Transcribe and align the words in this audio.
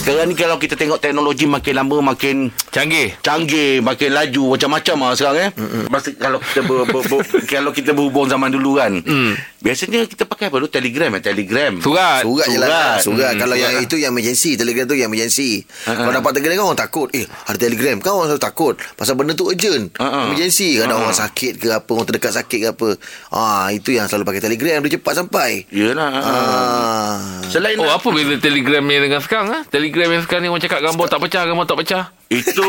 Sekarang 0.00 0.26
ni 0.26 0.34
kalau 0.34 0.56
kita 0.56 0.74
tengok 0.74 0.96
teknologi 0.96 1.44
makin 1.44 1.74
lama 1.76 1.96
makin 2.02 2.48
Canggih. 2.70 3.20
canggih, 3.20 3.78
makin 3.80 4.10
laju 4.10 4.56
macam-macam 4.56 4.96
lah 4.98 5.12
sekarang 5.12 5.36
eh. 5.38 5.50
Masa 5.86 6.08
kalau 6.14 6.40
kita 6.40 6.60
ber, 6.62 6.82
ber, 6.84 7.02
ber, 7.04 7.20
kalau 7.52 7.70
kita 7.70 7.92
berhubung 7.92 8.24
zaman 8.24 8.48
dulu 8.48 8.80
kan. 8.80 8.96
Mm. 8.96 9.36
Biasanya 9.60 10.08
kita 10.08 10.24
pakai 10.24 10.48
apa 10.48 10.56
tu? 10.56 10.72
Telegram 10.72 11.12
eh, 11.12 11.20
Telegram. 11.20 11.72
Surat. 11.78 12.24
Surat 12.24 12.46
je 12.46 12.56
lah 12.56 12.96
Surat. 12.96 12.98
Surat 13.02 13.30
Hmm, 13.30 13.38
Kalau 13.38 13.52
surat 13.52 13.60
yang 13.60 13.74
lah. 13.76 13.84
itu 13.84 13.96
yang 13.96 14.10
emergency 14.10 14.50
Telegram 14.56 14.84
tu 14.84 14.96
yang 14.96 15.12
emergency 15.12 15.50
Ha-ha. 15.84 16.00
Kalau 16.00 16.12
dapat 16.14 16.30
telegram 16.32 16.56
kan 16.56 16.66
orang 16.66 16.80
takut 16.80 17.08
Eh 17.12 17.24
ada 17.28 17.58
telegram 17.58 17.96
Kan 18.00 18.10
orang 18.10 18.26
selalu 18.26 18.40
takut 18.42 18.74
Pasal 18.96 19.14
benda 19.14 19.32
tu 19.34 19.44
urgent 19.46 19.92
Ha-ha. 19.94 20.26
Emergency 20.26 20.80
Kadang 20.80 20.96
Ha-ha. 20.96 21.04
orang 21.04 21.18
sakit 21.18 21.52
ke 21.54 21.68
apa 21.70 21.90
Orang 21.92 22.06
terdekat 22.06 22.32
sakit 22.32 22.58
ke 22.58 22.68
apa 22.70 22.88
ah 23.30 23.68
Itu 23.68 23.92
yang 23.92 24.08
selalu 24.08 24.24
pakai 24.26 24.42
telegram 24.42 24.80
Dia 24.80 24.96
cepat 24.96 25.12
sampai 25.14 25.50
Yalah. 25.68 26.08
ah. 26.08 27.16
Selain 27.44 27.76
Oh 27.76 27.84
apa 27.86 28.08
beza 28.08 28.40
telegram 28.40 28.80
ni 28.82 28.96
dengan 28.96 29.20
sekarang 29.20 29.46
ha? 29.50 29.58
Telegram 29.66 29.89
yang 29.92 30.22
sekarang 30.22 30.42
ni 30.42 30.48
orang 30.48 30.60
cakap 30.60 30.80
gambar 30.80 31.06
tak 31.06 31.20
pecah, 31.20 31.42
gambar 31.44 31.64
tak 31.64 31.78
pecah. 31.78 32.04
itu 32.28 32.68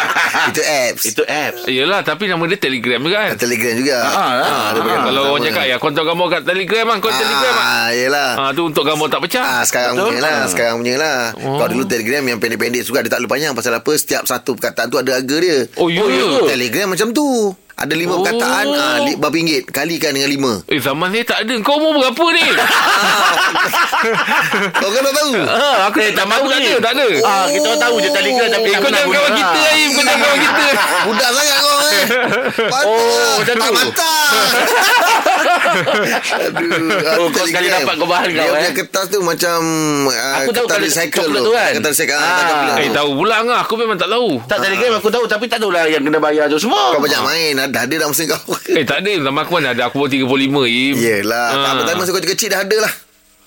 Itu 0.48 0.62
apps 0.62 1.02
itu 1.04 1.22
apps. 1.22 1.60
Yelah 1.66 2.00
tapi 2.00 2.24
nama 2.24 2.40
dia 2.44 2.56
telegram 2.56 2.98
juga 2.98 3.16
kan. 3.22 3.36
Telegram 3.36 3.74
juga 3.74 3.96
Ah, 4.00 4.08
ah, 4.08 4.32
Ah, 4.40 4.68
dia 4.70 4.80
pakai 4.80 4.96
Ha, 4.96 5.04
kalau 5.04 5.22
orang 5.26 5.42
cakap 5.44 5.64
ya 5.64 5.76
kau 5.76 5.88
hantar 5.88 6.04
gambar 6.06 6.26
kat 6.30 6.42
telegram 6.44 6.84
kan, 6.86 6.96
kau 6.98 7.08
ah, 7.08 7.14
telegram 7.14 7.54
kan. 7.54 7.88
Yelah 7.92 8.30
Ha, 8.34 8.44
tu 8.50 8.62
untuk 8.64 8.82
gambar 8.82 9.06
tak 9.08 9.20
pecah. 9.22 9.44
Ah, 9.44 9.62
sekarang 9.62 9.92
Betul? 9.94 10.08
punya 10.08 10.20
lah 10.20 10.32
Ah. 10.34 10.46
Sekarang 10.46 10.74
punya 10.78 10.94
lah 10.96 11.18
Oh. 11.36 11.56
Kalau 11.56 11.70
dulu 11.70 11.84
telegram 11.84 12.22
yang 12.24 12.38
pendek-pendek 12.38 12.82
juga 12.82 12.98
Dia 13.00 13.08
tak 13.08 13.18
terlalu 13.18 13.30
panjang 13.30 13.52
Pasal 13.52 13.72
apa 13.74 13.92
Setiap 13.92 14.22
satu 14.24 14.54
perkataan 14.54 14.88
tu 14.88 14.96
ada 14.96 15.10
harga 15.14 15.36
dia 15.36 15.58
Oh, 15.76 15.88
ya 15.88 16.00
ke? 16.00 16.48
Telegram 16.48 16.86
macam 16.88 17.08
tu 17.10 17.26
Ada 17.76 17.90
lima 17.92 18.12
Oh. 18.12 18.18
perkataan 18.18 18.66
ah, 18.70 18.96
li- 19.00 19.14
Berapa 19.14 19.34
ringgit 19.34 19.66
Kalikan 19.66 20.10
dengan 20.10 20.30
lima 20.30 20.52
Eh 20.66 20.78
zaman 20.78 21.08
saya 21.08 21.24
tak 21.24 21.38
ada. 21.42 21.54
Kau 21.60 21.74
umur 21.76 21.98
berapa 22.00 22.24
ni? 22.30 22.44
Kau 24.74 24.88
kan 24.88 25.02
tak 25.02 25.14
tahu 25.14 25.32
ha, 25.40 25.68
aku 25.84 25.96
Eh, 25.98 26.10
tak 26.10 26.22
tahu 26.24 26.44
tak 26.44 26.58
ni. 26.58 26.68
ada, 26.68 26.74
tak 26.80 26.92
ada. 26.94 27.06
Ah, 27.22 27.44
kita 27.48 27.66
orang 27.66 27.80
tahu 27.80 27.94
je 27.98 28.10
Telegram 28.10 28.48
tapi 28.48 28.64
Eh, 28.64 28.72
tak 28.72 28.80
kau 28.80 28.90
jangan 28.90 29.10
kawan 29.10 29.32
kita, 29.34 29.60
Aim. 29.66 29.88
Kau 29.90 30.02
jangan 30.02 30.20
kawan 30.20 30.38
kita. 30.40 30.64
Budak 31.04 31.30
sangat 31.30 31.58
kau 31.58 31.76
eh 31.84 32.04
Patut 32.64 32.92
Oh, 33.24 33.34
macam 33.36 33.54
tak 33.54 33.66
tu. 33.66 33.74
mantap 33.74 34.23
Aduh 36.54 36.72
Oh, 37.14 37.28
kau 37.30 37.44
sekali 37.44 37.68
dapat 37.68 37.94
kau 37.96 38.06
bahan 38.06 38.28
Dia 38.30 38.42
kau, 38.42 38.54
punya 38.54 38.70
eh. 38.70 38.74
kertas 38.74 39.06
tu 39.08 39.18
macam 39.20 39.58
uh, 40.06 40.34
Aku 40.40 40.50
tahu 40.50 40.66
Kertas 40.66 40.76
kalau 40.76 40.86
recycle 40.86 41.26
tu 41.26 41.40
tu 41.40 41.52
kan? 41.52 41.70
Kertas 41.74 41.90
recycle 41.92 42.14
Ah. 42.14 42.22
ah. 42.22 42.34
tak 42.34 42.44
coklat 42.46 42.76
Eh 42.78 42.90
tahu 42.90 43.10
pula 43.14 43.36
lah. 43.40 43.60
Aku 43.62 43.74
memang 43.74 43.96
tak 43.96 44.08
tahu. 44.08 44.28
Tak 44.44 44.58
Telegram 44.60 44.92
aku 44.96 45.08
tahu 45.10 45.24
tapi 45.26 45.44
tak 45.46 45.58
tahulah 45.58 45.86
yang 45.86 46.02
kena 46.02 46.18
bayar 46.18 46.46
tu 46.46 46.58
semua. 46.58 46.94
Kau 46.94 47.00
banyak 47.00 47.22
main 47.22 47.54
Ada 47.58 47.78
ada 47.84 47.94
dalam 47.94 48.10
masa 48.10 48.22
kau 48.26 48.54
Eh 48.70 48.84
tak 48.84 49.02
ada. 49.02 49.12
Zaman 49.20 49.40
aku 49.40 49.52
mana 49.52 49.68
ada. 49.72 49.82
Aku 49.88 49.96
baru 49.98 50.10
35 50.10 50.66
Im. 50.66 50.94
Yelah 50.96 51.46
Ah. 51.46 51.56
Tak 51.56 51.70
apa 51.70 51.80
Tapi 51.84 51.96
masa 51.98 52.10
kau 52.10 52.22
kecil 52.22 52.48
dah 52.50 52.62
ada 52.62 52.76
lah 52.80 52.92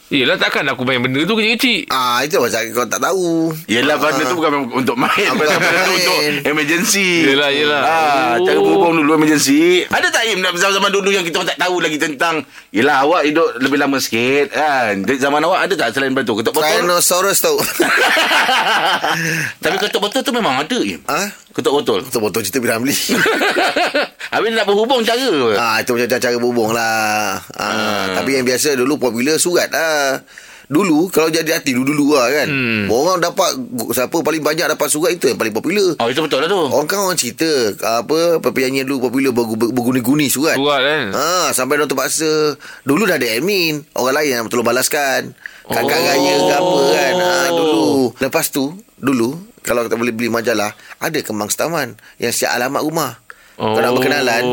Yelah 0.08 0.40
takkan 0.40 0.64
aku 0.64 0.82
main 0.82 0.98
benda 1.04 1.20
tu 1.22 1.36
kecil-kecil. 1.36 1.92
Ah 1.92 2.24
Itu 2.24 2.40
macam 2.40 2.58
kau 2.72 2.88
tak 2.88 2.98
tahu. 2.98 3.52
Yelah 3.68 4.00
benda 4.00 4.24
tu 4.24 4.34
bukan 4.34 4.52
untuk 4.72 4.96
main. 4.96 5.28
Ah, 5.28 5.36
Benda 5.36 5.52
tu 5.52 5.60
main. 5.60 5.94
untuk 5.94 6.18
emergency. 6.48 7.28
Yelah, 7.28 7.52
yelah. 7.52 7.82
ah, 7.84 8.26
Oh. 8.34 8.42
Cara 8.42 8.56
berhubung 8.56 8.96
dulu 8.96 9.14
emergency. 9.14 9.84
Ada 9.84 10.08
tak 10.08 10.24
Im 10.28 10.40
Zaman-zaman 10.40 10.90
dulu 10.90 11.10
yang 11.12 11.22
kita 11.22 11.44
tak 11.44 11.58
tahu 11.60 11.80
lagi 11.80 11.98
tentang 11.98 12.42
Yelah 12.72 13.04
awak 13.04 13.26
hidup 13.26 13.60
lebih 13.60 13.76
lama 13.76 14.00
sikit 14.00 14.48
kan? 14.50 15.04
Di 15.04 15.20
Zaman 15.20 15.44
awak 15.44 15.68
ada 15.68 15.74
tak 15.76 15.88
selain 15.92 16.12
benda 16.12 16.24
tu 16.24 16.40
Ketuk 16.40 16.52
botol? 16.52 16.68
Tyrannosaurus 16.72 17.38
tahu 17.38 17.58
Tapi 19.60 19.76
ketuk 19.78 20.00
botol 20.00 20.22
tu 20.22 20.32
memang 20.32 20.58
ada 20.58 20.78
Im. 20.78 21.00
Ah 21.06 21.28
Ketuk 21.52 21.74
botol? 21.74 22.00
Betul 22.06 22.22
betul 22.22 22.42
cerita 22.44 22.60
bila 22.60 22.78
beli. 22.78 22.94
Habis 24.28 24.50
nak 24.54 24.64
berhubung 24.64 25.02
cara? 25.02 25.26
Ah 25.58 25.82
itu 25.82 25.90
macam 25.90 26.08
cara 26.14 26.36
berhubung 26.38 26.70
lah. 26.70 27.42
Ah, 27.50 28.14
tapi 28.14 28.38
yang 28.38 28.46
biasa 28.46 28.78
dulu 28.78 29.02
popular 29.02 29.36
surat 29.36 29.66
lah. 29.68 29.97
Dulu 30.68 31.08
kalau 31.08 31.32
jadi 31.32 31.48
hati 31.54 31.72
dulu-dulu 31.72 32.12
lah 32.12 32.28
kan. 32.30 32.44
Hmm. 32.46 32.92
Orang 32.92 33.24
dapat 33.24 33.56
siapa 33.88 34.20
paling 34.20 34.44
banyak 34.44 34.68
dapat 34.68 34.88
surat 34.88 35.16
itu 35.16 35.26
yang 35.26 35.40
paling 35.40 35.56
popular. 35.56 35.96
Oh 35.96 36.12
itu 36.12 36.20
betul 36.20 36.44
lah 36.44 36.52
tu 36.52 36.60
Orang 36.60 36.84
kan 36.86 37.00
orang 37.00 37.16
cerita 37.16 37.48
apa 37.80 38.44
penyanyi 38.44 38.84
dulu 38.84 39.08
popular 39.08 39.32
bergu- 39.32 39.72
berguni-guni 39.72 40.28
surat. 40.28 40.60
Surat 40.60 40.84
kan. 40.84 41.06
Ha, 41.10 41.28
sampai 41.50 41.80
orang 41.80 41.88
terpaksa 41.88 42.60
Dulu 42.84 43.02
dah 43.06 43.16
ada 43.16 43.28
admin 43.30 43.80
Orang 43.94 44.12
lain 44.14 44.28
yang 44.34 44.48
tolong 44.48 44.66
balaskan 44.66 45.32
Kad-kad 45.64 45.88
Oh. 45.94 46.04
raya 46.06 46.36
ke 46.38 46.54
apa 46.54 46.80
kan 46.90 47.14
ha, 47.16 47.32
Dulu 47.50 47.88
Lepas 48.18 48.46
tu 48.50 48.72
Dulu 48.94 49.30
Kalau 49.62 49.84
kita 49.84 49.96
boleh 49.96 50.12
beli 50.12 50.28
majalah 50.28 50.72
Ada 50.98 51.20
kembang 51.22 51.48
setaman 51.48 51.96
Yang 52.18 52.44
siap 52.44 52.52
alamat 52.54 52.84
rumah 52.84 53.12
Kau 53.58 53.74
nak 53.74 53.90
Oh. 53.90 53.96
berkenalan 53.96 54.44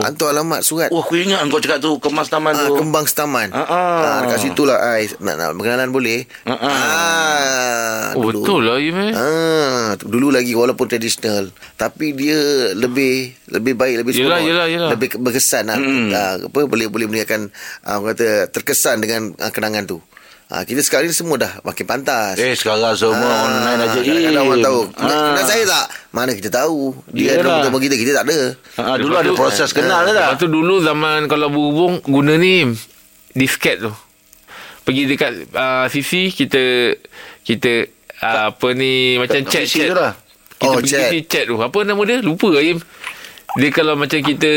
Hantar 0.00 0.28
alamat 0.30 0.60
surat 0.62 0.88
Oh 0.88 0.98
aku 0.98 1.18
ingat 1.18 1.44
kau 1.46 1.58
cakap 1.58 1.78
tu 1.78 1.96
Kemas 1.98 2.26
taman 2.26 2.50
Ah, 2.50 2.64
tu 2.64 2.74
kembang 2.74 3.04
setaman. 3.04 3.48
Ah, 3.50 3.60
ah. 3.60 4.00
Ah, 4.00 4.18
dekat 4.22 4.40
situ 4.40 4.62
lah 4.62 4.80
ai 4.80 5.04
nak 5.18 5.36
nak 5.36 5.48
berkenalan 5.52 5.90
boleh. 5.90 6.24
Ah, 6.42 6.56
ah. 6.56 6.72
Ah, 6.72 8.06
Oh 8.14 8.24
betul 8.24 8.62
lah 8.62 8.78
Im 8.78 8.96
eh. 8.96 9.12
Ah, 9.12 9.92
tu- 9.94 10.08
dulu 10.08 10.30
lagi 10.30 10.52
walaupun 10.52 10.86
tradisional 10.86 11.48
tapi 11.74 12.12
dia 12.12 12.38
lebih 12.72 13.36
lebih 13.48 13.74
baik 13.74 13.96
lebih 14.00 14.12
Yelah, 14.14 14.38
seronok. 14.38 14.48
yelah, 14.48 14.66
yelah. 14.66 14.90
lebih 14.90 15.08
ke- 15.10 15.20
berkesan 15.20 15.64
lah. 15.66 15.76
Mm. 15.76 16.08
Ah, 16.10 16.34
apa 16.40 16.58
boleh 16.62 16.86
boleh 16.86 17.04
meningkatkan 17.06 17.52
ah, 17.82 17.98
orang 17.98 18.16
kata 18.16 18.26
terkesan 18.48 18.96
dengan 18.98 19.36
ah, 19.36 19.50
kenangan 19.50 19.84
tu. 19.84 20.00
Ah, 20.48 20.64
kita 20.64 20.80
sekarang 20.80 21.06
ni 21.06 21.12
semua 21.12 21.36
dah 21.36 21.60
makin 21.60 21.84
pantas. 21.84 22.36
Eh 22.36 22.56
sekarang 22.56 22.96
semua 22.96 23.20
online 23.44 23.80
aja 23.84 24.00
Kadang-kadang 24.00 24.44
orang 24.46 24.64
tahu. 24.64 24.80
Ah. 24.96 25.36
Kenal 25.36 25.44
saya 25.44 25.64
tak? 25.66 25.86
Mana 26.08 26.30
kita 26.32 26.48
tahu. 26.50 26.96
Dia 27.06 27.36
ada 27.36 27.60
bersama 27.60 27.76
kita, 27.76 27.94
kita 27.94 28.12
tak 28.14 28.24
ada. 28.24 28.38
Ah, 28.74 28.96
dulu 28.96 29.12
Lepas 29.12 29.20
ada 29.20 29.28
tu- 29.28 29.36
proses 29.36 29.70
kenal 29.70 30.00
lah 30.02 30.12
tak? 30.14 30.24
Lepas 30.24 30.38
tu 30.38 30.48
dulu 30.48 30.74
zaman 30.80 31.28
kalau 31.28 31.48
berhubung 31.48 32.00
guna 32.02 32.32
ni 32.34 32.64
disket 33.30 33.76
tu. 33.78 33.92
Pergi 34.82 35.04
dekat 35.04 35.52
uh, 35.52 35.84
CC 35.86 36.32
kita 36.32 36.96
kita 37.44 37.72
uh, 38.18 38.48
apa 38.48 38.68
ni 38.72 39.20
macam 39.20 39.36
Kat 39.38 39.52
chat 39.52 39.62
CC 39.62 39.84
chat. 39.84 39.86
tu 39.86 39.96
lah. 39.96 40.14
Kita 40.48 40.64
Oh, 40.64 40.74
pergi 40.74 40.90
chat. 40.90 41.00
CC 41.04 41.14
chat 41.22 41.44
tu. 41.44 41.60
Apa 41.60 41.78
nama 41.84 42.00
dia? 42.02 42.18
Lupa 42.18 42.56
Im. 42.56 42.80
Dia 43.56 43.72
kalau 43.72 43.96
macam 43.96 44.20
kita 44.20 44.52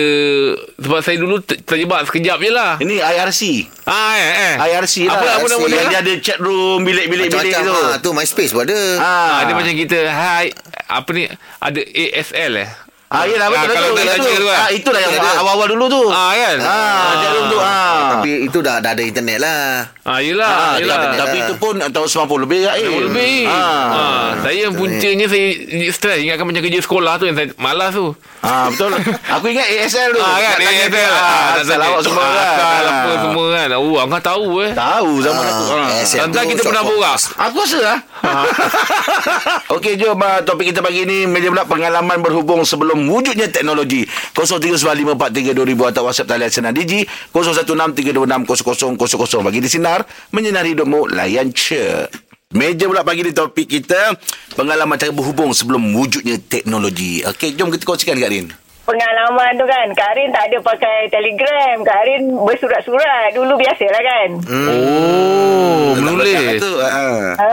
sebab 0.76 1.00
saya 1.00 1.16
dulu 1.16 1.40
ter- 1.40 1.64
terjebak 1.64 2.04
sekejap 2.06 2.38
je 2.38 2.52
lah. 2.52 2.76
Ini 2.76 3.00
IRC. 3.00 3.42
Ah 3.88 4.14
eh, 4.14 4.32
eh. 4.52 4.56
IRC 4.68 5.08
lah. 5.08 5.16
Apa 5.16 5.26
apa 5.32 5.46
nama 5.48 5.64
dia? 5.64 5.78
Yang 5.78 5.88
dia 5.88 6.00
ada 6.02 6.14
chat 6.20 6.38
room, 6.38 6.84
bilik-bilik-bilik 6.84 7.56
Macam-macam 7.56 7.64
tu. 7.64 7.88
ah, 7.88 7.98
tu 7.98 8.10
MySpace 8.12 8.52
pun 8.52 8.68
ada. 8.68 8.80
Ah, 9.00 9.40
dia 9.48 9.56
macam 9.56 9.74
kita 9.74 9.98
hai 10.06 10.52
apa 10.86 11.10
ni 11.10 11.24
ada 11.58 11.80
ASL 11.80 12.54
eh. 12.60 12.70
Ah, 13.12 13.28
yelah 13.28 13.44
betul 13.46 13.60
Ah, 13.62 13.76
kalau 13.76 13.90
tu. 13.90 13.96
dia 13.98 14.04
Itu, 14.06 14.12
tanya 14.16 14.32
tu 14.34 14.48
kan. 14.48 14.56
ah, 14.58 14.70
itulah 14.72 15.00
yang 15.02 15.12
awal-awal 15.38 15.68
dulu 15.68 15.86
tu. 15.86 16.04
Ah 16.08 16.32
kan? 16.32 16.56
Ah, 16.58 17.12
room 17.28 17.46
tu. 17.46 17.58
Ah. 17.60 18.00
Tapi 18.14 18.30
itu 18.48 18.58
dah 18.58 18.80
dah 18.80 18.92
ada 18.92 19.04
internet 19.04 19.38
lah. 19.38 19.92
Ah 20.02 20.18
yelah, 20.18 20.48
Ah, 20.48 20.74
yelah. 20.76 20.96
tapi, 20.98 21.16
tapi 21.20 21.38
itu 21.42 21.54
pun 21.56 21.76
tahun 21.78 22.08
90 22.08 22.42
lebih 22.42 22.60
kan? 22.64 22.74
Eh. 22.74 22.88
Lebih. 23.04 23.40
Ah. 23.46 23.54
Ah. 23.54 24.28
Saya 24.40 24.58
yang 24.64 24.74
puncanya 24.74 25.28
saya 25.28 25.46
stres 25.90 26.18
ingatkan 26.20 26.48
macam 26.48 26.64
kerja 26.64 26.80
sekolah 26.80 27.14
tu 27.16 27.28
yang 27.28 27.36
saya 27.36 27.52
malas 27.58 27.92
tu. 27.92 28.16
Ah, 28.40 28.66
betul. 28.68 28.96
Aku 29.30 29.46
ingat 29.46 29.68
ASL 29.70 30.10
tu. 30.12 30.20
Ah 30.20 30.38
kan, 30.40 30.56
ASL. 30.58 30.96
Ah, 31.06 31.20
Ah, 31.22 31.40
nak 31.52 31.62
asal 31.62 31.76
tanya. 31.76 31.86
awak 31.86 32.02
semua 32.02 32.24
Ah, 32.24 32.32
kan. 32.32 32.48
Asal 32.48 32.64
Ah. 32.82 32.96
apa 32.96 33.12
semua 33.20 33.46
kan. 33.52 33.68
Oh, 33.76 33.96
angkat 34.00 34.22
tahu 34.24 34.46
eh. 34.62 34.72
Tahu 34.74 35.12
zaman 35.20 35.44
aku. 35.46 35.64
Ah. 35.70 35.88
ASL 35.94 36.20
Tentang 36.26 36.46
kita 36.48 36.62
pernah 36.64 36.84
borak. 36.84 37.20
Aku 37.42 37.56
rasa 37.60 37.80
lah 37.82 37.98
Okey 39.74 39.98
jom 39.98 40.14
Topik 40.44 40.70
kita 40.70 40.80
pagi 40.80 41.04
ni 41.04 41.26
Media 41.26 41.50
pula 41.50 41.66
pengalaman 41.66 42.20
berhubung 42.20 42.62
Sebelum 42.62 43.01
wujudnya 43.10 43.50
teknologi. 43.50 44.06
0395432000 44.36 45.92
Atau 45.92 46.04
WhatsApp 46.06 46.30
talian 46.30 46.52
Sinar 46.52 46.74
Digi 46.74 47.08
0163260000 47.34 49.46
Bagi 49.46 49.60
di 49.64 49.70
Sinar 49.70 50.06
Menyinari 50.36 50.70
hidupmu 50.76 51.08
Layan 51.14 51.54
ce. 51.56 52.08
Meja 52.52 52.84
pula 52.84 53.08
pagi 53.08 53.24
ni 53.24 53.32
topik 53.32 53.72
kita 53.72 54.20
Pengalaman 54.60 55.00
cara 55.00 55.16
berhubung 55.16 55.56
Sebelum 55.56 55.96
wujudnya 55.96 56.36
teknologi. 56.38 57.24
Okey 57.24 57.56
jom 57.56 57.72
kita 57.72 57.88
kongsikan 57.88 58.20
Kak 58.20 58.30
Rin 58.30 58.52
pengalaman 58.92 59.56
tu 59.56 59.64
kan 59.64 59.88
Kak 59.92 60.12
Rin 60.14 60.30
tak 60.30 60.44
ada 60.46 60.58
pakai 60.60 61.08
telegram 61.08 61.80
Kak 61.82 62.02
Rin 62.04 62.22
bersurat-surat 62.38 63.32
dulu 63.32 63.56
biasalah 63.56 64.02
kan 64.02 64.30
Oh, 64.52 65.96
menulis. 65.96 66.60
tu, 66.60 66.72
ah. 66.78 67.32
ha, 67.34 67.50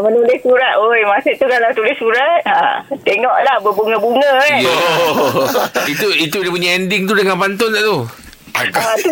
menulis 0.00 0.40
surat 0.40 0.72
oi 0.74 1.04
masa 1.04 1.30
tu 1.32 1.44
kalau 1.44 1.68
tulis 1.70 1.96
surat 1.96 2.40
ha, 2.44 2.80
tengoklah 2.98 3.56
berbunga-bunga 3.60 4.30
kan 4.38 4.58
Oh. 4.62 5.44
itu 5.92 6.06
itu 6.18 6.36
dia 6.38 6.50
punya 6.50 6.70
ending 6.74 7.04
tu 7.04 7.12
dengan 7.12 7.36
pantun 7.36 7.68
tak 7.68 7.82
tu? 7.82 7.96
Tu, 8.52 9.10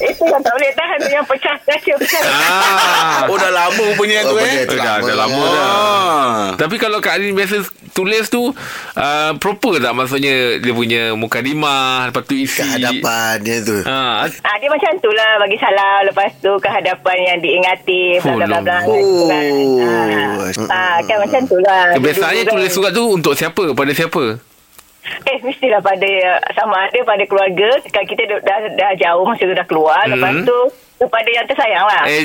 itu 0.00 0.22
yang 0.22 0.40
tak 0.40 0.52
boleh 0.52 0.72
tahan 0.72 0.98
tu 0.98 1.10
yang 1.10 1.24
pecah 1.24 1.56
kaca 1.58 1.92
pecah 1.96 2.20
Ah. 2.24 3.26
Oh 3.26 3.36
dah 3.36 3.50
lama 3.50 3.84
punya 3.94 4.20
Oh, 4.22 4.30
tu 4.30 4.36
eh 4.38 4.64
tu 4.64 4.74
dah, 4.74 4.98
lama. 4.98 5.04
dah 5.04 5.16
lama 5.18 5.42
dah. 5.44 5.64
Ah. 5.64 6.44
Tapi 6.54 6.76
kalau 6.76 6.98
Kak 6.98 7.14
Arin 7.14 7.32
biasa 7.32 7.62
tulis 7.90 8.26
tu 8.26 8.50
uh, 8.92 9.30
proper 9.36 9.78
tak 9.78 9.92
maksudnya 9.92 10.34
dia 10.56 10.72
punya 10.72 11.02
mukadimah 11.14 12.08
lepas 12.08 12.22
tu 12.22 12.34
isi 12.34 12.60
Kehadapan 12.60 13.34
dia 13.40 13.58
tu. 13.60 13.76
Ha, 13.80 14.26
ha, 14.26 14.52
dia 14.54 14.68
macam 14.68 14.92
tu 14.98 15.10
lah 15.10 15.30
bagi 15.38 15.56
salam 15.56 15.98
lepas 16.04 16.30
tu 16.38 16.52
kehadapan 16.58 17.16
yang 17.24 17.38
diingati 17.38 18.02
bla 18.20 18.44
bla 18.44 18.58
bla 18.60 18.78
Oh, 18.84 19.26
kan. 19.26 19.44
ha, 19.80 19.92
ha, 20.68 20.80
kan 21.00 21.16
macam 21.18 21.40
tu 21.44 21.56
lah 21.58 21.94
kebiasaannya 21.94 22.42
Dulu-dulu 22.42 22.54
tulis 22.58 22.70
surat 22.70 22.92
tu 22.92 23.04
untuk 23.06 23.32
siapa? 23.32 23.64
Pada 23.72 23.92
siapa? 23.92 24.24
Eh 25.24 25.36
mestilah 25.38 25.78
pada 25.78 26.10
sama 26.52 26.76
ada 26.82 26.98
pada 27.02 27.24
keluarga 27.24 27.68
kan 27.86 28.02
kita 28.02 28.24
dah 28.24 28.38
dah, 28.40 28.58
dah 28.70 28.92
jauh 28.94 29.22
masa 29.22 29.42
tu 29.42 29.52
dah 29.52 29.64
keluar 29.64 30.00
Mhm. 30.02 30.12
lepas 30.12 30.34
tu 30.42 30.58
kepada 30.96 31.28
yang 31.28 31.44
tersayang 31.44 31.84
lah. 31.84 32.02
Eh, 32.06 32.24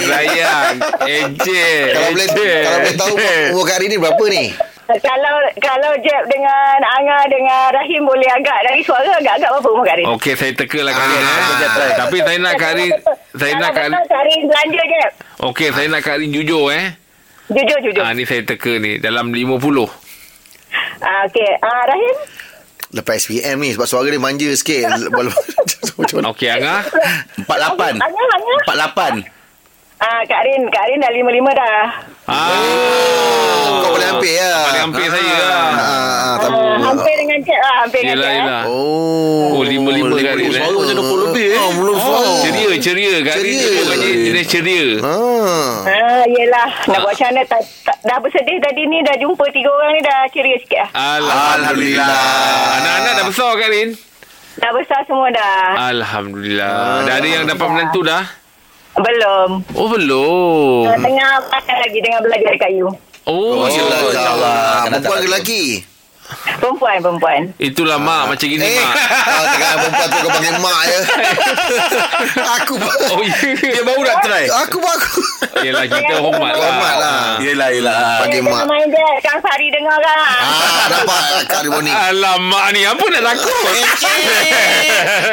Sayang 0.00 0.74
Encik 1.02 1.82
Kalau 1.90 2.08
boleh 2.10 2.28
kalau 2.30 2.78
boleh 2.78 2.96
tahu 2.96 3.14
umur 3.50 3.64
Kak 3.64 3.78
Rin 3.78 3.88
ni 3.88 3.98
berapa 3.98 4.24
ni? 4.26 4.44
Kalau 4.88 5.34
kalau 5.58 5.92
Jeb 6.00 6.22
dengan 6.26 6.78
Anga 6.80 7.28
dengan 7.28 7.68
Rahim 7.70 8.02
boleh 8.02 8.24
agak 8.30 8.56
dari 8.62 8.80
suara 8.80 9.04
agak-agak 9.12 9.50
berapa 9.52 9.68
umur 9.68 9.84
Kak 9.84 9.96
Rin? 9.98 10.06
Okey 10.08 10.32
saya 10.32 10.52
teka 10.54 10.80
lah 10.80 10.94
Karin 10.94 11.18
Ah, 11.18 11.28
eh. 11.28 11.68
try. 11.68 11.92
Tapi 11.98 12.16
saya 12.18 12.38
nak 12.38 12.54
Karin 12.56 12.92
Saya 13.34 13.52
nak 13.54 13.70
Karin 13.70 13.92
betul 13.92 14.06
Kak 14.08 14.22
Rin 14.24 14.40
belanja 14.46 14.82
Jeb. 14.86 15.10
Okey 15.44 15.68
saya 15.70 15.86
nak 15.88 16.02
Karin 16.02 16.30
jujur 16.30 16.64
eh 16.70 16.86
Jujur, 17.48 17.78
jujur. 17.82 18.00
Ah 18.00 18.12
ni 18.12 18.24
saya 18.24 18.40
teka 18.42 18.76
ni 18.76 18.96
Dalam 18.98 19.28
50 19.28 20.07
Ah, 20.98 21.24
Okey. 21.24 21.50
Ah, 21.58 21.82
Rahim? 21.86 22.16
Lepas 22.90 23.20
SPM 23.20 23.60
ni 23.60 23.70
sebab 23.70 23.84
suara 23.84 24.06
dia 24.06 24.16
manja 24.16 24.48
sikit. 24.50 24.88
Okey 26.32 26.48
Angah 26.48 26.80
48 27.44 28.00
Anga, 28.00 28.24
Anga? 28.30 28.54
48 28.64 29.36
Ah, 29.98 30.22
Kak 30.24 30.40
Rin. 30.40 30.62
Kak 30.70 30.84
Rin 30.86 30.98
dah 30.98 31.10
lima-lima 31.10 31.50
dah. 31.52 31.82
Ah, 32.24 33.82
Kau 33.82 33.90
boleh 33.90 34.08
hampir 34.08 34.38
lah. 34.38 34.62
Paling 34.64 34.82
hampir 34.84 35.06
saya 35.10 35.34
lah 35.42 35.58
Ah, 35.58 35.74
ah, 35.74 36.32
tak 36.38 36.48
Ah, 36.48 36.76
hampir 36.86 37.14
dengan 37.18 37.38
Jeb 37.42 37.58
lah. 37.58 37.74
Hampir 37.82 37.98
dengan 38.00 38.14
Yelah 38.14 38.30
Jeb. 38.30 38.38
yelah 38.40 38.62
Oh. 38.64 39.58
Oh 39.58 39.62
lima-lima 39.64 40.14
Kak 40.16 40.34
Rin 40.34 40.50
Ceria 42.74 43.10
Rin 43.14 43.24
Ceria. 43.26 43.66
Jenis 44.22 44.46
ceria 44.46 44.84
Ah. 45.00 45.82
Ah, 45.82 46.24
yelah. 46.26 46.68
Nak 46.84 46.98
buat 46.98 47.10
macam 47.10 47.26
mana? 47.26 47.42
Tak, 47.42 47.60
tak, 47.82 47.96
dah 48.02 48.16
bersedih 48.18 48.58
tadi 48.58 48.82
ni. 48.84 49.00
Dah 49.00 49.16
jumpa 49.16 49.44
tiga 49.48 49.70
orang 49.70 49.90
ni. 49.90 50.00
Dah 50.00 50.18
ceria 50.28 50.56
sikit 50.58 50.78
lah. 50.78 50.90
Alhamdulillah 50.92 52.10
Anak-anak 52.74 53.12
dah 53.14 53.24
besar 53.26 53.50
Kak 53.54 53.68
Rin 53.68 53.88
Dah 54.56 54.70
besar 54.72 55.00
semua 55.04 55.28
dah. 55.30 55.62
Alhamdulillah 55.88 56.74
Dah 57.04 57.14
ada 57.14 57.28
yang 57.28 57.44
dapat 57.44 57.66
menantu 57.68 58.00
dah 58.02 58.24
Belum. 58.94 59.50
Oh 59.72 59.88
belum 59.88 60.84
Ah, 60.84 60.98
Tengah 60.98 61.30
pakai 61.48 61.76
lagi 61.78 61.98
dengan 61.98 62.20
belajar 62.20 62.54
kayu. 62.58 62.88
Oh, 63.24 63.60
Oh, 63.60 63.68
insyaAllah. 63.68 64.00
insyaAllah. 64.08 64.58
Kena 64.82 64.96
Perempuan 64.96 65.18
ke 65.18 65.26
lelaki? 65.26 65.62
Perempuan, 66.28 67.00
perempuan. 67.00 67.40
Itulah 67.56 67.96
mak 67.96 68.28
macam 68.28 68.46
gini 68.46 68.60
Eh, 68.60 68.76
mak 68.76 68.92
ah, 69.24 69.44
tengah 69.48 69.70
perempuan 69.78 70.06
tu 70.06 70.18
kau 70.18 70.30
panggil 70.30 70.54
mak 70.58 70.80
je. 70.84 70.98
aku 72.58 72.74
Oh 73.08 73.20
ya 73.22 73.32
Dia 73.56 73.82
baru 73.82 74.02
nak 74.02 74.18
try 74.20 74.44
Aku 74.44 74.76
pun 74.76 74.90
aku. 74.90 75.20
Yelah 75.58 75.84
kita 75.84 76.14
hormat 76.18 76.52
lah 76.52 76.60
Hormat 76.60 76.94
lah. 76.94 77.20
Yelah 77.38 77.68
yelah 77.70 78.20
Panggil 78.20 78.42
mak. 78.42 78.64
main 78.66 78.84
je. 78.86 79.06
Kang 79.18 79.40
Sari 79.40 79.66
dengar 79.70 79.96
kan? 79.96 80.18
Ah, 80.20 80.84
dapat 80.86 81.20
Kak 81.46 81.60
Rin 81.62 81.70
Boni. 81.70 81.90
Alamak 81.90 82.66
ni 82.70 82.80
Apa 82.84 83.04
nak 83.08 83.22
takut 83.24 83.64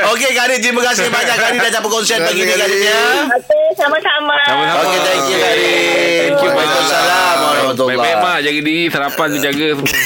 Okey 0.10 0.30
Kak 0.32 0.46
Rin 0.48 0.60
Terima 0.60 0.82
kasih 0.82 1.08
banyak 1.10 1.36
Kak 1.36 1.50
dah 1.56 1.72
dapat 1.74 1.90
konsen 1.92 2.20
pagi 2.22 2.40
ni 2.40 2.48
Kak 2.48 2.58
ya 2.64 3.02
Okey, 3.34 3.66
sama-sama. 3.76 4.38
Sama-sama. 4.46 4.80
Okey 4.82 5.00
thank 5.02 5.26
you 5.26 5.38
Kak 5.38 5.54
Thank 5.54 6.40
you 6.40 6.50
Waalaikumsalam 6.50 7.38
warahmatullahi 7.76 7.98
Baik-baik 7.98 8.24
mak 8.24 8.38
Jaga 8.42 8.60
diri 8.62 8.84
Sarapan 8.88 9.28
tu 9.28 9.38
jaga 9.38 9.68
semua. 9.76 9.98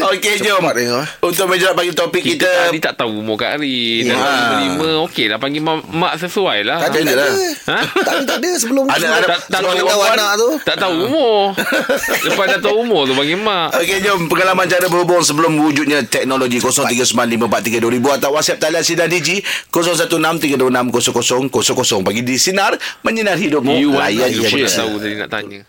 Okey 0.10 0.34
jom. 0.40 0.62
dengar. 0.64 1.04
Untuk 1.20 1.46
meja 1.46 1.72
bagi 1.72 1.92
topik 1.92 2.22
Kita 2.22 2.40
kita. 2.40 2.50
tadi 2.66 2.78
tak 2.80 2.94
tahu 2.96 3.20
umur 3.20 3.36
Kak 3.36 3.58
Rin 3.58 4.02
Ya. 4.02 4.16
Dah 4.16 4.58
lima. 4.58 4.88
Okey 5.04 5.26
lah 5.26 5.36
Panggil 5.36 5.60
mak, 5.60 5.84
mak 5.86 6.16
sesuai 6.16 6.64
lah. 6.64 6.80
Tak 6.80 6.96
ada, 6.96 7.00
tak 7.04 7.12
ada. 7.12 7.26
Ha? 7.66 7.78
Tak 7.84 8.08
ada, 8.08 8.24
tak 8.24 8.38
ada 8.40 8.50
sebelum 8.56 8.84
Ada, 8.88 9.06
ada. 9.12 9.26
Tak, 9.46 9.60
tahu 9.60 10.02
anak 10.02 10.30
tu. 10.36 10.48
Tak 10.64 10.76
tahu 10.78 10.94
umur. 11.06 11.52
Lepas 12.26 12.44
dah 12.48 12.60
tahu 12.60 12.74
umur 12.80 13.04
tu 13.04 13.12
Panggil 13.12 13.36
mak. 13.36 13.76
Okey 13.76 14.00
jom. 14.00 14.26
Pengalaman 14.26 14.64
cara 14.64 14.86
berhubung 14.86 15.20
Sebelum 15.20 15.58
wujudnya 15.58 16.02
teknologi 16.02 16.58
0395432000 16.58 18.16
Atau 18.16 18.30
WhatsApp 18.32 18.58
talian 18.58 18.80
Sinar 18.80 19.08
Digi 19.10 19.42
0163260000 19.70 22.00
Pagi 22.00 22.22
di 22.22 22.36
Sinar 22.36 22.76
Menyinar 23.02 23.36
hidupmu 23.36 23.72
You 23.76 23.90
Layan 23.92 24.30
you 24.30 24.42
je 24.42 24.48
pun 24.48 24.58
tak 24.62 24.76
tahu 24.76 24.92
tadi 24.96 25.14
nak 25.16 25.28
tanya 25.28 25.60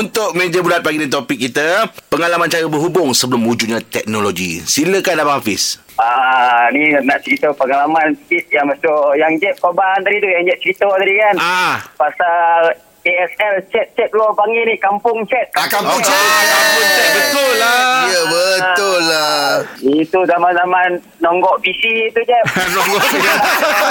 Untuk 0.00 0.32
meja 0.32 0.64
bulat 0.64 0.80
pagi 0.80 0.96
ni 0.96 1.06
topik 1.06 1.36
kita 1.38 1.84
Pengalaman 2.08 2.48
cara 2.48 2.64
berhubung 2.64 3.12
Sebelum 3.12 3.44
wujudnya 3.44 3.84
teknologi 3.84 4.64
Silakan 4.64 5.20
Abang 5.20 5.38
Hafiz 5.38 5.76
Ah, 6.00 6.72
ni 6.72 6.96
nak 6.96 7.20
cerita 7.20 7.52
pengalaman 7.52 8.16
sikit 8.16 8.48
yang 8.48 8.64
masuk 8.64 9.12
yang 9.20 9.36
Jeb 9.36 9.52
korban 9.60 10.00
tadi 10.00 10.16
tu 10.16 10.24
yang 10.24 10.48
Jeb 10.48 10.56
cerita 10.56 10.88
tadi 10.88 11.12
kan. 11.12 11.34
Ah 11.36 11.76
Pasal 11.92 12.72
ASL 13.00 13.68
chat-chat 13.68 14.08
luar 14.10 14.32
panggil 14.32 14.64
ni 14.64 14.80
kampung 14.80 15.20
chat. 15.28 15.44
Ah, 15.52 15.68
kampung 15.68 15.92
Oh, 15.92 16.00
chat. 16.00 16.16
Kampung 16.16 16.88
chat 16.88 17.08
betul 17.12 17.52
lah 17.52 18.00
Ya, 18.08 18.20
betul 18.24 18.98
lah. 19.04 19.44
Itu 19.76 20.18
zaman-zaman 20.24 20.88
nonggok 21.20 21.60
PC 21.60 21.82
tu 22.16 22.24
Jeb. 22.24 22.44
Nongol 22.48 23.04
dia. 23.12 23.34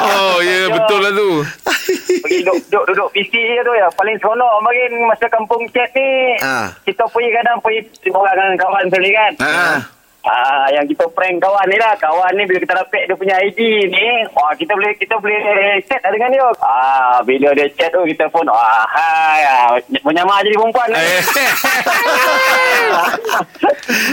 Oh 0.10 0.38
ya 0.42 0.60
betul 0.74 1.00
lah 1.06 1.12
tu 1.14 1.30
Pergi 2.24 2.40
duduk, 2.46 2.58
duduk, 2.70 2.84
duduk 2.94 3.10
PC 3.14 3.34
je 3.34 3.62
tu 3.66 3.74
ya. 3.74 3.88
Paling 3.94 4.18
seronok 4.22 4.62
bagi 4.62 4.84
masa 5.06 5.26
kampung 5.30 5.64
chat 5.74 5.90
ni. 5.98 6.38
Ah. 6.42 6.70
Kita 6.86 7.10
pergi 7.10 7.30
kadang 7.34 7.58
pergi 7.62 7.82
orang 8.14 8.36
dengan 8.38 8.58
kawan 8.62 8.86
sekali 8.90 9.10
kan. 9.14 9.32
Ha. 9.42 9.99
Ah, 10.19 10.68
yang 10.75 10.83
kita 10.83 11.07
prank 11.16 11.39
kawan 11.39 11.63
ni 11.71 11.80
lah. 11.80 11.95
Kawan 11.95 12.36
ni 12.36 12.44
bila 12.44 12.60
kita 12.60 12.75
dapat 12.75 13.07
dia 13.07 13.16
punya 13.16 13.39
ID 13.39 13.88
ni, 13.88 14.27
wah 14.36 14.51
kita 14.51 14.75
boleh 14.75 14.92
kita 15.00 15.16
boleh 15.16 15.39
chat 15.88 16.04
lah 16.04 16.12
dengan 16.12 16.36
dia. 16.36 16.44
Ah, 16.60 17.24
bila 17.24 17.56
dia 17.56 17.71
chat 17.71 17.88
tu 17.95 18.04
kita 18.04 18.27
pun 18.27 18.44
ah 18.51 18.83
hai 18.83 19.39
ah, 19.48 19.80
menyamar 20.04 20.44
jadi 20.44 20.60
perempuan. 20.60 20.92
Eh. 20.92 21.24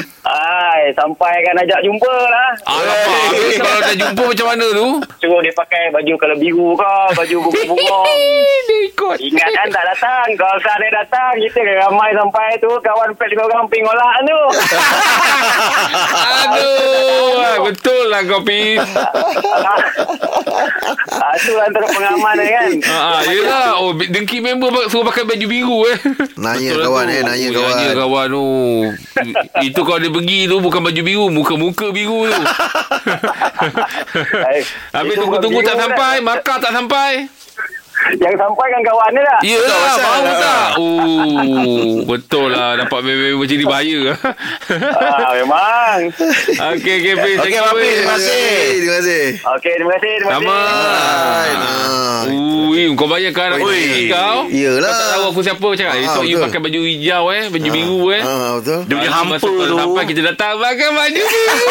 Hai, 0.26 0.90
sampai 0.98 1.38
kan 1.46 1.54
ajak 1.62 1.86
jumpa 1.86 2.14
lah. 2.26 2.50
Alamak 2.66 3.30
Kalau 3.62 3.78
dah 3.78 3.94
jumpa 3.94 4.22
macam 4.26 4.46
mana 4.50 4.66
tu 4.74 4.88
Suruh 5.22 5.38
dia 5.38 5.54
pakai 5.54 5.86
baju 5.94 6.14
kalau 6.18 6.34
biru 6.42 6.74
ke, 6.74 6.94
baju 7.14 7.36
bunga-bunga. 7.46 8.00
Ikut 8.90 9.16
Ingat 9.22 9.50
kan 9.54 9.68
tak 9.70 9.84
datang. 9.94 10.26
Kalau 10.34 10.58
saat 10.66 10.82
dia 10.82 10.90
datang, 10.98 11.30
kita 11.38 11.62
ramai 11.78 12.10
sampai 12.10 12.58
tu. 12.58 12.66
Kawan 12.82 13.14
pet 13.14 13.30
lima 13.30 13.46
orang 13.46 13.70
ping 13.70 13.86
olak 13.86 14.14
tu. 14.26 14.40
Aduh. 15.96 17.36
Ah, 17.36 17.56
Betul 17.62 18.02
lah 18.06 18.20
kau 18.22 18.42
Pis 18.42 18.78
ah, 21.10 21.34
tu 21.36 21.52
antara 21.56 21.86
pengalaman 21.88 22.34
dia 22.38 22.48
kan. 22.54 22.70
Ah, 22.84 23.00
ah, 23.18 23.20
yelah. 23.26 23.68
Oh 23.76 23.90
dengki 23.92 24.38
member 24.38 24.68
Suruh 24.86 25.04
pakai 25.04 25.24
baju 25.24 25.46
biru 25.46 25.78
eh. 25.88 25.98
Nanya 26.36 26.70
Betul 26.72 26.82
kawan, 26.84 27.06
eh, 27.08 27.20
nanya 27.22 27.46
Oh, 27.46 27.54
kawan. 27.54 27.72
Nanya 27.72 27.92
kawan 27.96 28.26
tu 28.28 28.46
Itu 29.62 29.80
kalau 29.82 29.98
dia 29.98 30.10
pergi 30.10 30.40
tu 30.46 30.56
Bukan 30.58 30.80
baju 30.80 31.00
biru 31.02 31.26
Muka-muka 31.28 31.86
biru 31.90 32.26
tu. 32.26 32.42
Eh, 34.46 34.62
Habis 34.92 35.12
itu 35.12 35.20
tunggu-tunggu 35.20 35.60
bukan 35.60 35.66
tak 35.66 35.80
sampai. 35.80 36.14
Markah 36.20 36.56
tak 36.58 36.72
sampai 36.72 37.10
Yang 38.24 38.34
sampai 38.38 38.66
kan 38.70 38.80
kawan 38.82 39.10
dia 39.12 39.22
lah. 39.22 39.40
Ya 39.42 39.58
lah 39.58 39.94
Baru 39.96 40.32
tak 40.36 40.68
Oh 40.78 41.94
Betul 42.06 42.48
lah 42.54 42.70
Dapat 42.78 43.00
member 43.02 43.46
jadi 43.46 43.64
bahaya 43.66 44.00
ah, 44.98 45.32
memang. 45.34 45.98
Okey 46.76 46.94
okey 46.98 47.14
Pis 47.14 47.38
Okey, 47.38 47.56
Abang 47.56 47.78
Hafiz, 47.78 47.94
terima 47.96 48.14
kasih. 48.18 48.50
Terima 48.76 48.94
kasih. 48.98 49.24
Okey, 49.56 49.72
terima 49.78 49.92
kasih. 49.96 50.12
Terima 50.18 50.30
Sama. 50.34 50.58
Ui, 52.26 52.82
kau 52.92 53.06
bayangkan 53.06 53.56
aku 53.56 53.66
pergi 53.70 54.10
kau. 54.10 54.38
Iyalah. 54.50 54.90
Kau 54.90 54.98
tak 54.98 55.08
tahu 55.08 55.24
aku 55.30 55.40
siapa 55.40 55.68
cakap. 55.78 55.92
Ah, 55.94 56.02
Esok 56.02 56.24
you 56.26 56.36
pakai 56.42 56.60
baju 56.60 56.80
hijau 56.82 57.24
eh, 57.30 57.44
baju 57.48 57.68
biru 57.70 58.00
eh. 58.12 58.22
Ah, 58.22 58.50
betul. 58.58 58.80
Dia 58.84 58.94
punya 58.98 59.10
Ah, 59.10 59.16
hampa 59.22 59.34
tu 59.38 59.52
Sampai 59.56 60.04
kita 60.04 60.20
datang 60.26 60.54
pakai 60.58 60.88
baju 60.90 61.22
biru. 61.22 61.68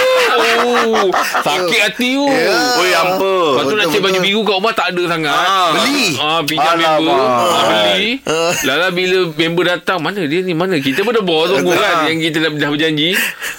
Oh, 0.66 1.08
sakit 1.46 1.80
hati 1.84 2.10
tu. 2.16 2.26
Ya. 2.26 2.58
Oi 2.80 2.92
hampa 2.96 3.36
Lepas 3.54 3.64
tu 3.68 3.76
nak 3.76 3.88
cek 3.92 4.02
baju 4.02 4.20
biru 4.24 4.40
kat 4.42 4.56
rumah 4.56 4.74
tak 4.74 4.88
ada 4.96 5.04
sangat. 5.06 5.36
Ah. 5.36 5.70
Beli. 5.76 6.04
Ah, 6.26 6.42
pinjam 6.42 6.74
Alamak. 6.74 6.98
member. 6.98 7.20
Ah, 7.22 7.64
beli. 7.70 8.10
Ah. 8.26 8.52
Lala 8.66 8.88
bila 8.90 9.20
member 9.32 9.66
datang, 9.70 10.02
mana 10.02 10.26
dia 10.26 10.42
ni? 10.42 10.58
Mana? 10.58 10.82
Kita 10.82 11.06
pun 11.06 11.14
dah 11.14 11.22
bawa 11.22 11.44
tunggu 11.48 11.72
kan 11.72 12.10
yang 12.10 12.18
kita 12.20 12.38
dah, 12.42 12.52
dah 12.58 12.70
berjanji. 12.74 13.14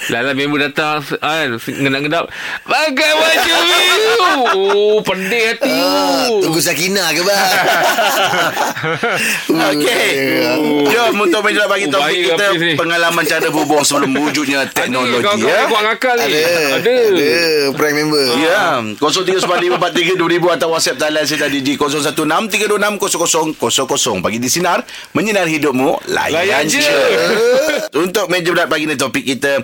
Lala 0.06 0.30
member 0.32 0.58
datang 0.62 1.02
kan 1.02 1.58
ngendap-ngendap 1.58 2.24
pakai 2.62 3.10
baju 3.12 3.52
biru. 3.60 4.12
Oh, 4.54 4.94
pendek 5.00 5.42
hati 5.52 5.68
Ah, 5.68 6.24
tu. 6.26 6.34
tunggu 6.42 6.58
Sakina 6.58 7.10
ke 7.10 7.20
bang? 7.20 7.42
Okey. 9.68 10.08
Jom 10.86 11.14
untuk 11.18 11.40
meja 11.42 11.64
bagi 11.64 11.84
Oh, 11.86 11.92
topik 11.92 12.06
baik 12.06 12.22
kita 12.28 12.44
Hafiz 12.46 12.60
ni. 12.60 12.72
pengalaman 12.74 13.22
cara 13.22 13.46
berhubung 13.46 13.82
sebelum 13.82 14.10
wujudnya 14.16 14.64
teknologi 14.68 15.18
kau 15.18 15.34
kau 15.34 15.40
ya. 15.40 15.66
kuat 15.66 15.82
ngakal 15.84 16.14
ni. 16.16 16.22
Ada. 16.24 16.42
Ada. 16.76 16.92
Ada. 17.10 17.30
Prank 17.72 17.94
member. 17.96 18.24
Ya, 18.38 18.60
0395432000 18.94 20.52
atau 20.52 20.66
WhatsApp 20.70 20.96
talian 20.98 21.24
saya 21.24 21.46
di 21.48 21.60
0163260000 21.76 24.20
pagi 24.20 24.36
di 24.36 24.46
sinar 24.46 24.80
menyinar 25.12 25.44
hidupmu 25.44 26.06
layan, 26.06 26.32
Layan 26.36 26.62
je. 26.64 26.78
je. 26.78 26.86
Untuk 27.96 28.28
meja 28.28 28.44
bulat 28.46 28.66
pagi 28.66 28.84
ni 28.84 28.94
topik 28.94 29.24
kita 29.24 29.62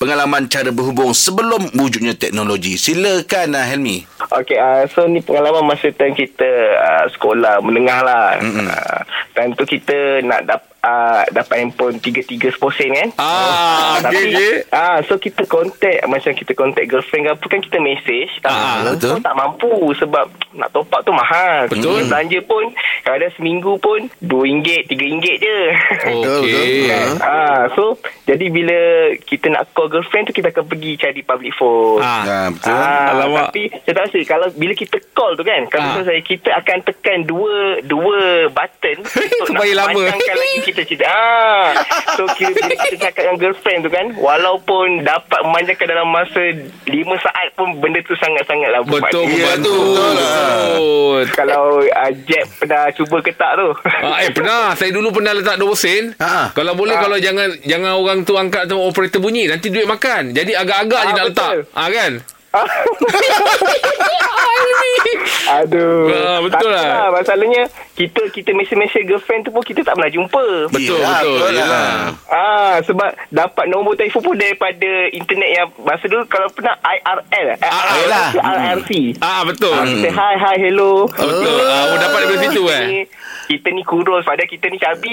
pengalaman 0.00 0.48
cara 0.48 0.72
berhubung 0.72 1.12
sebelum 1.12 1.76
wujudnya 1.76 2.16
teknologi. 2.16 2.80
Silakan 2.80 3.52
uh, 3.52 3.68
Helmi. 3.68 4.08
Okey, 4.32 4.54
uh, 4.56 4.86
so 4.86 5.04
ni 5.04 5.18
pengalaman 5.18 5.66
masa 5.66 5.90
time 5.90 6.14
kita 6.14 6.46
uh, 6.76 7.06
sekolah 7.10 7.58
menengah 7.60 8.00
lah. 8.00 8.38
Uh, 8.38 9.02
time 9.32 9.52
tu 9.52 9.64
kita 9.64 9.94
nak 10.20 10.40
dap, 10.44 10.60
uh, 10.80 11.26
dapat 11.28 11.56
handphone 11.60 11.98
3-3 11.98 12.38
10 12.48 12.54
kan. 12.94 13.08
Ah, 13.16 13.98
okey, 13.98 14.02
Tapi 14.02 14.22
okey. 14.30 14.54
ah 14.70 15.02
so 15.02 15.16
kita 15.16 15.42
contact 15.44 16.06
macam 16.06 16.30
kita 16.32 16.52
contact 16.52 16.86
girlfriend 16.86 17.26
ke 17.26 17.32
apa 17.32 17.44
kan 17.46 17.60
kita 17.60 17.78
message 17.78 18.32
Ah, 18.42 18.54
ah, 18.54 18.74
betul. 18.88 19.12
so 19.12 19.20
tak 19.20 19.34
mampu 19.34 19.70
sebab 19.94 20.24
nak 20.52 20.70
top 20.70 20.86
up 20.88 21.02
tu 21.02 21.10
mahal. 21.10 21.66
Betul. 21.66 21.98
Kita 21.98 22.06
belanja 22.06 22.38
pun 22.44 22.64
kadang 23.02 23.32
seminggu 23.34 23.72
pun 23.78 24.00
RM2 24.20 24.66
RM3 24.86 25.24
je. 25.36 25.58
Okey. 26.06 26.78
Ah, 27.20 27.66
so 27.72 27.94
jadi 28.24 28.46
bila 28.48 28.78
kita 29.20 29.48
nak 29.48 29.70
call 29.72 29.88
girlfriend 29.88 30.26
tu 30.26 30.32
kita 30.32 30.50
akan 30.50 30.64
pergi 30.64 30.94
cari 30.96 31.20
public 31.20 31.52
phone. 31.52 31.98
Ah. 32.00 32.22
Ha, 32.22 32.36
betul. 32.48 32.70
Ah, 32.70 33.06
Alamak. 33.12 33.48
tapi 33.48 33.62
saya 33.76 33.92
tak 33.92 34.04
rasa 34.06 34.18
kalau 34.22 34.48
bila 34.50 34.72
kita 34.72 34.96
call 35.10 35.32
tu 35.32 35.42
kan 35.42 35.64
kalau 35.66 35.86
Ah. 35.86 35.96
ah. 35.96 36.04
saya 36.04 36.20
kita 36.20 36.50
akan 36.54 36.78
tekan 36.82 37.18
dua 37.22 37.54
dua 37.82 38.18
button 38.48 38.96
untuk 39.40 39.52
nak 39.52 39.60
Supaya 39.60 39.72
lama. 39.74 39.92
panjangkan 39.94 40.36
lagi 40.36 40.58
kita 40.62 40.80
cerita. 40.82 41.04
Ah. 41.06 41.66
So 42.14 42.24
kira 42.32 42.50
bila 42.52 42.74
kita 42.78 42.96
cakap 43.00 43.22
dengan 43.22 43.38
girlfriend 43.38 43.80
tu 43.80 43.90
kan 43.90 44.06
walaupun 44.14 44.86
dapat 45.02 45.40
memanjangkan 45.42 45.86
dalam 45.86 46.08
masa 46.08 46.42
5 46.82 46.90
saat 47.18 47.46
pun 47.52 47.76
benda 47.76 48.00
tu 48.02 48.14
sangat-sangatlah 48.14 48.80
Betul, 48.82 49.28
Ya, 49.30 49.54
betul. 49.54 49.76
betul 49.76 50.10
lah. 50.10 50.18
Betul. 50.70 51.20
Kalau 51.30 51.64
uh, 51.80 52.10
Jeb 52.22 52.46
pernah 52.56 52.88
cuba 52.90 53.16
ke 53.18 53.32
tak 53.32 53.52
tu? 53.54 53.68
Ah, 54.00 54.20
eh 54.20 54.30
pernah 54.30 54.72
Saya 54.72 54.90
dulu 54.90 55.10
pernah 55.10 55.32
letak 55.32 55.56
20 55.56 55.76
sen 55.76 56.04
Ha. 56.16 56.50
Kalau 56.50 56.72
boleh 56.72 56.96
Kalau 56.96 57.16
jangan 57.16 57.52
Jangan 57.60 57.92
orang 57.94 58.18
tu 58.22 58.34
angkat 58.34 58.64
Atau 58.64 58.80
operator 58.82 59.18
bunyi 59.18 59.44
Nanti 59.44 59.68
duit 59.68 59.84
makan 59.84 60.30
Jadi 60.30 60.52
agak-agak 60.52 61.00
je 61.02 61.06
Ah, 61.06 61.14
nak 61.14 61.26
letak 61.26 61.50
betul. 61.52 61.60
ah, 61.74 61.88
Kan 61.88 62.12
Aduh. 65.60 66.10
Ah, 66.10 66.38
betul 66.42 66.70
Tapi 66.70 66.74
lah. 66.74 67.10
Masalahnya 67.14 67.64
kita 68.00 68.22
kita 68.32 68.50
mesej-mesej 68.50 69.02
girlfriend 69.04 69.44
tu 69.44 69.52
pun 69.52 69.60
kita 69.60 69.80
tak 69.82 69.92
pernah 69.92 70.08
jumpa. 70.08 70.44
Betul 70.68 70.96
Yelah, 70.96 71.20
betul, 71.20 71.36
betul 71.36 71.52
lah. 71.52 71.60
Yelah. 71.60 71.92
Ah 72.26 72.76
sebab 72.80 73.08
dapat 73.28 73.64
nombor 73.68 73.92
telefon 73.92 74.24
pun 74.24 74.34
daripada 74.34 74.88
internet 75.10 75.50
yang 75.52 75.68
masa 75.78 76.04
dulu 76.04 76.24
kalau 76.24 76.48
pernah 76.48 76.72
IRL 76.80 77.46
eh, 77.52 77.58
Ah, 77.60 77.94
yelah. 77.98 78.26
IRC. 78.32 78.90
Ah 79.20 79.44
betul 79.44 79.68
Ah, 79.70 79.84
kita 79.84 80.08
hi 80.08 80.34
hi 80.34 80.56
hello. 80.58 81.04
Betul 81.06 81.60
ah, 81.62 81.82
Oh 81.86 81.98
dapat 81.98 82.18
daripada 82.22 82.40
situ 82.42 82.62
eh 82.66 83.04
kita 83.46 83.66
ni 83.68 83.82
kurus 83.82 84.22
padahal 84.22 84.46
kita 84.46 84.66
ni 84.66 84.78
cabi. 84.78 85.10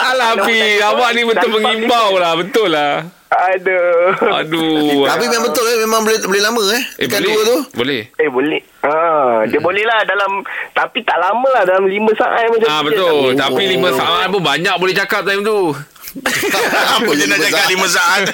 Alah 0.00 0.32
Pi 0.40 0.56
Awak 0.80 1.10
ni 1.12 1.22
betul 1.22 1.48
mengimbau 1.52 2.16
lah 2.16 2.32
Betul 2.34 2.72
lah 2.72 3.04
Aduh. 3.30 4.16
Aduh 4.40 5.04
Tapi 5.04 5.24
memang 5.28 5.44
betul 5.46 5.64
eh 5.64 5.78
Memang 5.78 6.00
boleh 6.02 6.18
boleh 6.18 6.42
lama 6.42 6.62
eh 6.72 6.82
Eh 6.96 7.06
boleh 7.06 7.20
dua 7.22 7.40
tu 7.44 7.56
Boleh 7.76 8.00
Eh 8.16 8.28
boleh. 8.28 8.60
Ah, 8.80 9.44
dia 9.44 9.60
boleh 9.60 9.84
lah 9.84 10.00
dalam 10.02 10.40
tapi 10.72 11.04
tak 11.04 11.16
lama 11.16 11.44
lah 11.50 11.62
dalam 11.62 11.84
5 11.84 11.92
saat 12.16 12.48
macam 12.48 12.64
Ah 12.66 12.80
tu 12.80 12.88
je. 12.88 12.96
betul 12.96 13.16
Tak- 13.30 13.38
Tapi 13.46 13.62
lima 13.68 13.88
saat 13.92 14.26
pun 14.26 14.40
banyak 14.40 14.74
boleh 14.74 14.94
cakap 14.94 15.20
time 15.22 15.42
tu 15.42 15.76
Apa 16.96 17.10
je 17.12 17.22
nak 17.22 17.38
cakap 17.38 17.64
lima 17.68 17.86
saat? 17.86 18.26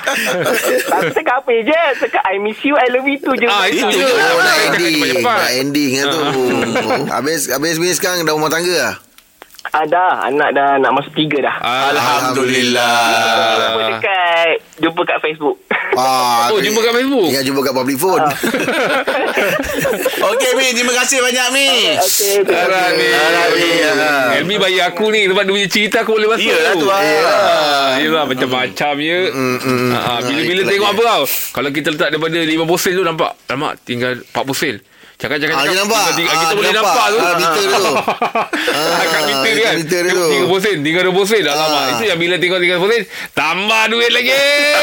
Tapi 0.87 1.13
cakap 1.13 1.45
apa 1.45 1.53
je? 1.53 1.83
Cakap 2.01 2.23
I 2.25 2.41
miss 2.41 2.57
you, 2.63 2.73
I 2.73 2.89
love 2.89 3.05
you 3.05 3.21
tu 3.21 3.37
je. 3.37 3.45
Ah, 3.45 3.69
itu 3.69 3.85
je. 3.85 4.01
Oh 4.01 4.41
nak 4.41 4.57
ending. 4.65 4.97
Nak 5.21 5.53
ending 5.53 5.93
lah 5.95 6.07
tu 6.09 6.21
Habis 7.11 7.53
Habis 7.53 7.77
ni 7.77 7.93
sekarang 7.93 8.23
Dah 8.23 8.33
rumah 8.33 8.49
tangga 8.49 8.73
lah 8.73 8.95
Ada 9.67 10.25
anak 10.25 10.49
dah 10.53 10.69
nak 10.79 10.93
masuk 10.93 11.13
tiga 11.13 11.43
dah. 11.43 11.57
Alhamdulillah. 11.61 12.97
Jumpa 13.57 13.83
dekat 13.93 14.53
jumpa 14.79 15.01
kat 15.03 15.19
Facebook. 15.21 15.57
Ah, 15.97 16.51
Oh 16.51 16.59
jumpa 16.59 16.79
kat 16.79 16.93
Facebook 16.93 17.27
Ingat 17.27 17.43
jumpa 17.43 17.61
kat 17.63 17.73
public 17.73 17.97
phone 17.97 18.21
Okey, 20.29 20.51
Mi. 20.53 20.67
Terima 20.71 20.93
kasih 20.95 21.19
banyak, 21.21 21.47
Mi. 21.51 21.67
Okey, 21.97 22.35
terima 22.43 22.63
Alah 22.67 22.85
kasih. 22.91 22.99
ni 22.99 23.09
Alah, 23.09 23.45
ni, 23.49 23.69
ah. 23.81 24.37
Elmi 24.37 24.55
bayar 24.57 24.85
aku 24.91 25.09
ni 25.09 25.25
Sebab 25.25 25.41
dia 25.41 25.53
punya 25.53 25.69
cerita 25.69 25.97
aku 26.03 26.11
boleh 26.13 26.29
masuk 26.29 26.45
Iyalah 26.45 26.73
tu, 26.75 26.87
ah. 26.87 27.01
Ah, 27.01 27.89
Yelah 27.97 28.23
macam-macam 28.25 28.93
ya 28.99 29.19
Ah, 29.95 30.19
Bila-bila 30.21 30.61
tengok 30.67 30.89
apa 30.91 31.03
tau 31.03 31.23
Kalau 31.55 31.69
kita 31.71 31.87
letak 31.89 32.09
daripada 32.11 32.37
50 32.37 32.77
sen 32.77 32.93
tu 32.93 33.03
nampak 33.03 33.31
Nampak 33.47 33.73
tinggal 33.83 34.13
40 34.21 34.83
Ah, 35.19 35.33
dia 35.33 35.49
nampak. 35.75 36.13
tinggal, 36.13 36.29
Ah, 36.29 36.37
Kita 36.37 36.45
dia 36.45 36.55
boleh 36.55 36.71
nampak. 36.71 36.93
nampak 36.93 37.07
tu 37.09 37.19
Ah, 37.19 37.35
meter 37.35 37.65
tu. 37.67 37.85
Ah, 38.77 39.01
Kat 39.03 39.23
meter 39.25 39.51
dia 39.51 39.65
kan 39.65 39.75
meter 39.75 40.01
tu. 40.07 40.25
30 40.45 40.61
sen 40.61 40.77
Tinggal 40.79 41.03
20 41.09 41.25
sen 41.25 41.43
Alamak 41.43 41.81
Ah. 41.81 41.91
Itu 41.91 42.03
yang 42.05 42.19
bila 42.19 42.35
tengok 42.37 42.59
30 42.61 42.87
sen 42.87 43.03
Tambah 43.33 43.83
duit 43.89 44.11
lagi 44.11 44.29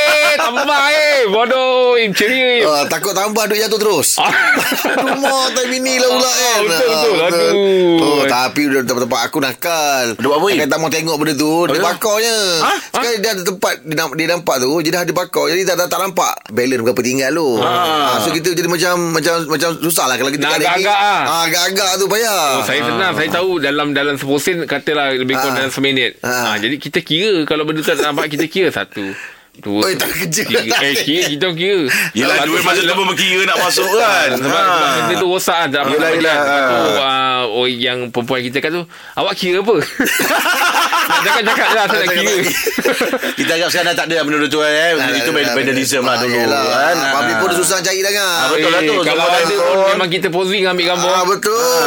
Tambah 0.43 0.83
eh 0.89 1.19
Bodoh 1.27 1.93
Im 1.95 2.11
ceria 2.11 2.49
Im 2.57 2.65
Ah, 2.65 2.83
takut 2.87 3.13
tambah 3.13 3.45
duit 3.45 3.61
jatuh 3.61 3.77
terus. 3.77 4.17
Ah. 4.17 4.33
Rumah 5.05 5.53
time 5.53 5.73
ini 5.75 5.93
lah 5.95 6.09
pula 6.09 6.31
kan. 6.31 6.59
betul, 6.63 6.89
betul. 6.89 7.13
Ah, 7.13 7.27
Aduh. 7.29 7.97
Oh, 8.01 8.23
tapi 8.25 8.61
udah 8.65 8.81
tempat-tempat 8.83 9.21
aku 9.23 9.37
nakal. 9.39 10.05
Dia 10.13 10.25
buat 10.25 10.37
apa? 10.39 10.47
Dia 10.51 10.65
tak 10.65 10.79
mau 10.79 10.89
tengok 10.89 11.15
benda 11.15 11.33
tu. 11.35 11.53
Dia 11.67 11.77
Apa? 11.77 11.85
bakarnya. 11.91 12.37
Ha? 12.59 12.71
Sekali 12.91 13.15
dia 13.19 13.29
ada 13.31 13.43
tempat 13.43 13.73
dia, 13.79 13.95
namp- 13.95 14.15
dia 14.15 14.27
nampak 14.27 14.55
tu, 14.57 14.71
dia 14.79 14.91
dah 14.91 15.01
ada 15.03 15.13
bakar. 15.13 15.45
Jadi 15.47 15.61
tak, 15.63 15.75
tak, 15.77 15.87
tak 15.87 15.99
nampak 16.01 16.33
balance 16.49 16.81
berapa 16.81 17.01
tinggal 17.01 17.31
tu. 17.31 17.49
Ah. 17.59 18.17
So 18.19 18.29
kita 18.31 18.49
jadi 18.51 18.65
macam 18.67 18.93
macam 19.13 19.33
macam 19.47 19.69
susah 19.77 20.05
lah 20.05 20.15
kalau 20.23 20.31
kita 20.31 20.41
Nak 20.41 20.51
ringgit. 20.55 20.71
agak-agak 20.71 20.97
ah. 20.97 21.21
Ah, 21.27 21.41
agak-agak 21.43 21.89
tu 21.93 22.05
payah. 22.07 22.43
Oh, 22.53 22.63
saya 22.63 22.81
senang 22.81 23.11
Saya 23.11 23.29
tahu 23.29 23.49
Dalam 23.59 23.87
dalam 23.91 24.15
10 24.15 24.23
sen 24.39 24.57
Katalah 24.63 25.11
lebih 25.11 25.35
kurang 25.35 25.53
Ah. 25.53 25.59
dalam 25.59 25.69
seminit 25.69 26.15
Ah. 26.19 26.31
ah. 26.49 26.55
Jadi 26.55 26.79
kita 26.79 26.99
kira 26.99 27.43
Kalau 27.43 27.63
benda 27.63 27.79
tu 27.79 27.91
tak 27.91 27.99
nampak 27.99 28.31
Kita 28.31 28.47
kira 28.47 28.71
Satu 28.71 29.03
Dua 29.53 29.85
Oi, 29.85 29.93
tak 29.93 30.09
kerja 30.09 30.41
tiga. 30.49 30.81
Eh 30.81 30.97
kira 30.97 31.29
Kita 31.29 31.47
kira 31.53 31.85
Yelah, 32.17 32.41
duit 32.41 32.65
masa 32.65 32.81
tu 32.81 32.89
pun 32.89 33.05
berkira 33.05 33.45
nak 33.45 33.61
masuk 33.61 33.85
kan. 33.85 34.33
sebab, 34.33 34.63
benda 34.97 35.13
tu 35.13 35.27
rosak 35.29 35.53
kan 35.55 35.69
Tak 35.69 35.81
Yelah, 35.93 36.09
yelah, 36.09 36.09
yelah. 36.17 36.37
Satu 36.41 36.77
uh, 36.97 37.41
oh, 37.53 37.67
Yang 37.69 38.09
perempuan 38.09 38.41
kita 38.41 38.57
kat 38.57 38.73
tu 38.73 38.81
Awak 39.13 39.33
kira 39.37 39.61
apa 39.61 39.75
cakap-cakap 41.23 41.67
je 41.69 41.75
lah 41.75 41.85
Saya 41.85 42.01
nak 42.01 42.07
Cakap 42.09 42.15
kira. 42.17 42.35
Kita 43.33 43.51
agak 43.53 43.69
sekarang 43.69 43.87
dah 43.87 43.95
tak 43.95 44.05
ada 44.09 44.17
benda 44.23 44.47
tu 44.47 44.59
eh. 44.59 44.91
Itu 45.13 45.29
vandalism 45.31 46.01
lah 46.01 46.15
dulu. 46.17 46.39
Kan? 46.39 46.95
Ah, 46.95 47.11
Public 47.13 47.35
pun 47.37 47.49
susah 47.53 47.77
cari 47.79 47.99
dah 47.99 48.13
kan. 48.13 48.23
Ah, 48.23 48.47
betul 48.49 48.69
lah 48.71 48.81
tu. 48.81 48.93
Eh, 48.93 49.03
Kalau 49.03 49.23
ada 49.25 49.43
pun. 49.53 49.85
Memang 49.93 50.09
kita 50.09 50.27
posing 50.29 50.63
Ambil 50.63 50.85
gambar 50.89 51.11
Ah, 51.11 51.23
betul. 51.27 51.83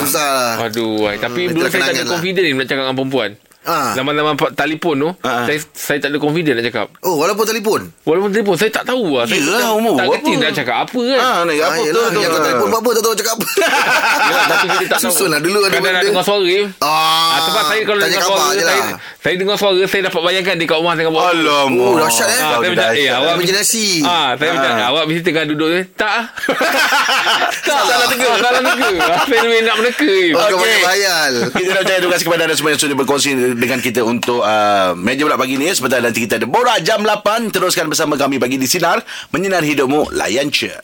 Susah 0.00 0.26
lah. 0.26 0.52
Aduh, 0.62 1.10
tapi 1.18 1.50
dulu 1.50 1.66
saya 1.66 1.90
tak 1.90 1.92
ada 1.92 2.02
lah. 2.02 2.10
confident 2.12 2.44
nak 2.54 2.66
cakap 2.66 2.82
dengan 2.86 2.96
perempuan. 2.96 3.30
Ah. 3.66 3.90
Zaman-zaman 3.92 4.32
telefon 4.54 4.94
tu, 4.96 5.10
Ah. 5.20 5.42
saya, 5.42 5.58
saya 5.68 5.98
tak 5.98 6.08
ada 6.08 6.18
confident 6.18 6.54
nak 6.54 6.64
cakap. 6.64 6.86
Oh, 7.00 7.18
walaupun 7.18 7.44
telefon. 7.44 7.80
Walaupun 8.00 8.30
telefon, 8.30 8.54
saya 8.54 8.70
tak 8.70 8.84
tahu 8.84 9.04
lah. 9.12 9.26
Saya 9.26 9.36
Yelah, 9.36 9.58
tak- 9.60 9.74
umur 9.76 9.94
Tak 9.94 10.06
kerti 10.08 10.32
nak 10.36 10.50
cakap 10.52 10.76
apa 10.80 11.00
kan. 11.02 11.18
Ah, 11.18 11.38
nak 11.42 11.54
apa 11.56 11.66
Ah, 11.66 11.74
tu 11.74 11.82
yelah, 11.84 12.06
tu. 12.08 12.20
kau 12.22 12.40
telefon 12.40 12.66
buat 12.68 12.78
apa 12.78 12.90
tak 12.92 13.02
tahu 13.02 13.14
cakap 13.16 13.34
apa. 13.34 13.46
Yelah, 14.26 14.44
tapi 14.46 14.66
kita 14.68 14.84
tak 14.86 14.98
tahu. 14.98 15.04
Susun 15.04 15.28
lah 15.28 15.40
dulu 15.40 15.58
ada 15.58 15.68
Kadang 15.68 15.82
nak 15.82 15.92
benda. 15.92 16.08
dengar 16.08 16.24
suara. 16.24 16.56
Ah, 16.78 16.94
Ah, 17.26 17.38
sebab 17.42 17.62
saya 17.66 17.80
kalau 17.82 18.00
dengar 18.00 18.22
suara, 18.22 18.46
saya, 18.46 18.62
lah. 18.62 18.96
saya 19.18 19.34
dengar 19.36 19.56
suara, 19.56 19.80
saya 19.84 20.02
dapat 20.06 20.20
bayangkan 20.22 20.54
dia 20.54 20.66
kat 20.66 20.76
rumah 20.76 20.94
tengah 20.94 21.10
buat. 21.10 21.24
Alamak. 21.28 21.82
Oh, 21.82 21.94
dahsyat, 21.96 22.28
eh. 22.28 22.38
Ah, 22.38 22.46
Kau 22.46 22.60
saya 22.60 22.70
macam, 22.72 22.88
eh, 22.94 23.08
awak 23.10 23.34
Imaginasi. 23.36 23.86
Ah, 24.02 24.28
saya 24.32 24.50
macam, 24.52 24.70
awak 24.86 25.02
mesti 25.04 25.22
tengah 25.22 25.44
duduk 25.44 25.68
ni. 25.68 25.80
Tak 25.92 26.12
ah. 26.14 26.24
tak. 27.66 27.82
Salah 27.82 28.06
teka. 28.06 28.28
Salah. 28.38 28.60
Ah, 28.62 29.24
Saya 29.26 29.60
nak 29.60 29.76
meneka. 29.76 30.14
Oh, 30.32 30.56
Okey. 30.56 30.80
bayal. 30.80 31.32
Kita 31.50 31.70
nak 31.72 31.82
ucapkan 31.82 31.98
terima 31.98 32.12
kasih 32.12 32.26
kepada 32.26 32.42
anda 32.44 32.54
semua 32.54 32.70
yang 32.70 32.80
sudah 32.80 32.96
berkongsi 32.96 33.30
dengan 33.56 33.80
kita 33.80 34.00
untuk 34.00 34.40
uh, 34.40 34.92
meja 34.94 35.24
pula 35.24 35.34
pagi 35.34 35.56
ni. 35.56 35.72
Sebentar 35.72 35.98
nanti 35.98 36.22
kita 36.22 36.36
ada 36.36 36.46
Borak 36.46 36.80
Jam 36.80 37.00
8. 37.00 37.50
Teruskan 37.50 37.88
bersama 37.88 38.14
kami 38.14 38.36
pagi 38.36 38.54
di 38.54 38.64
Sinar. 38.64 39.00
Menyinar 39.30 39.60
hidupmu. 39.60 40.12
Layan 40.12 40.48
cia. 40.48 40.76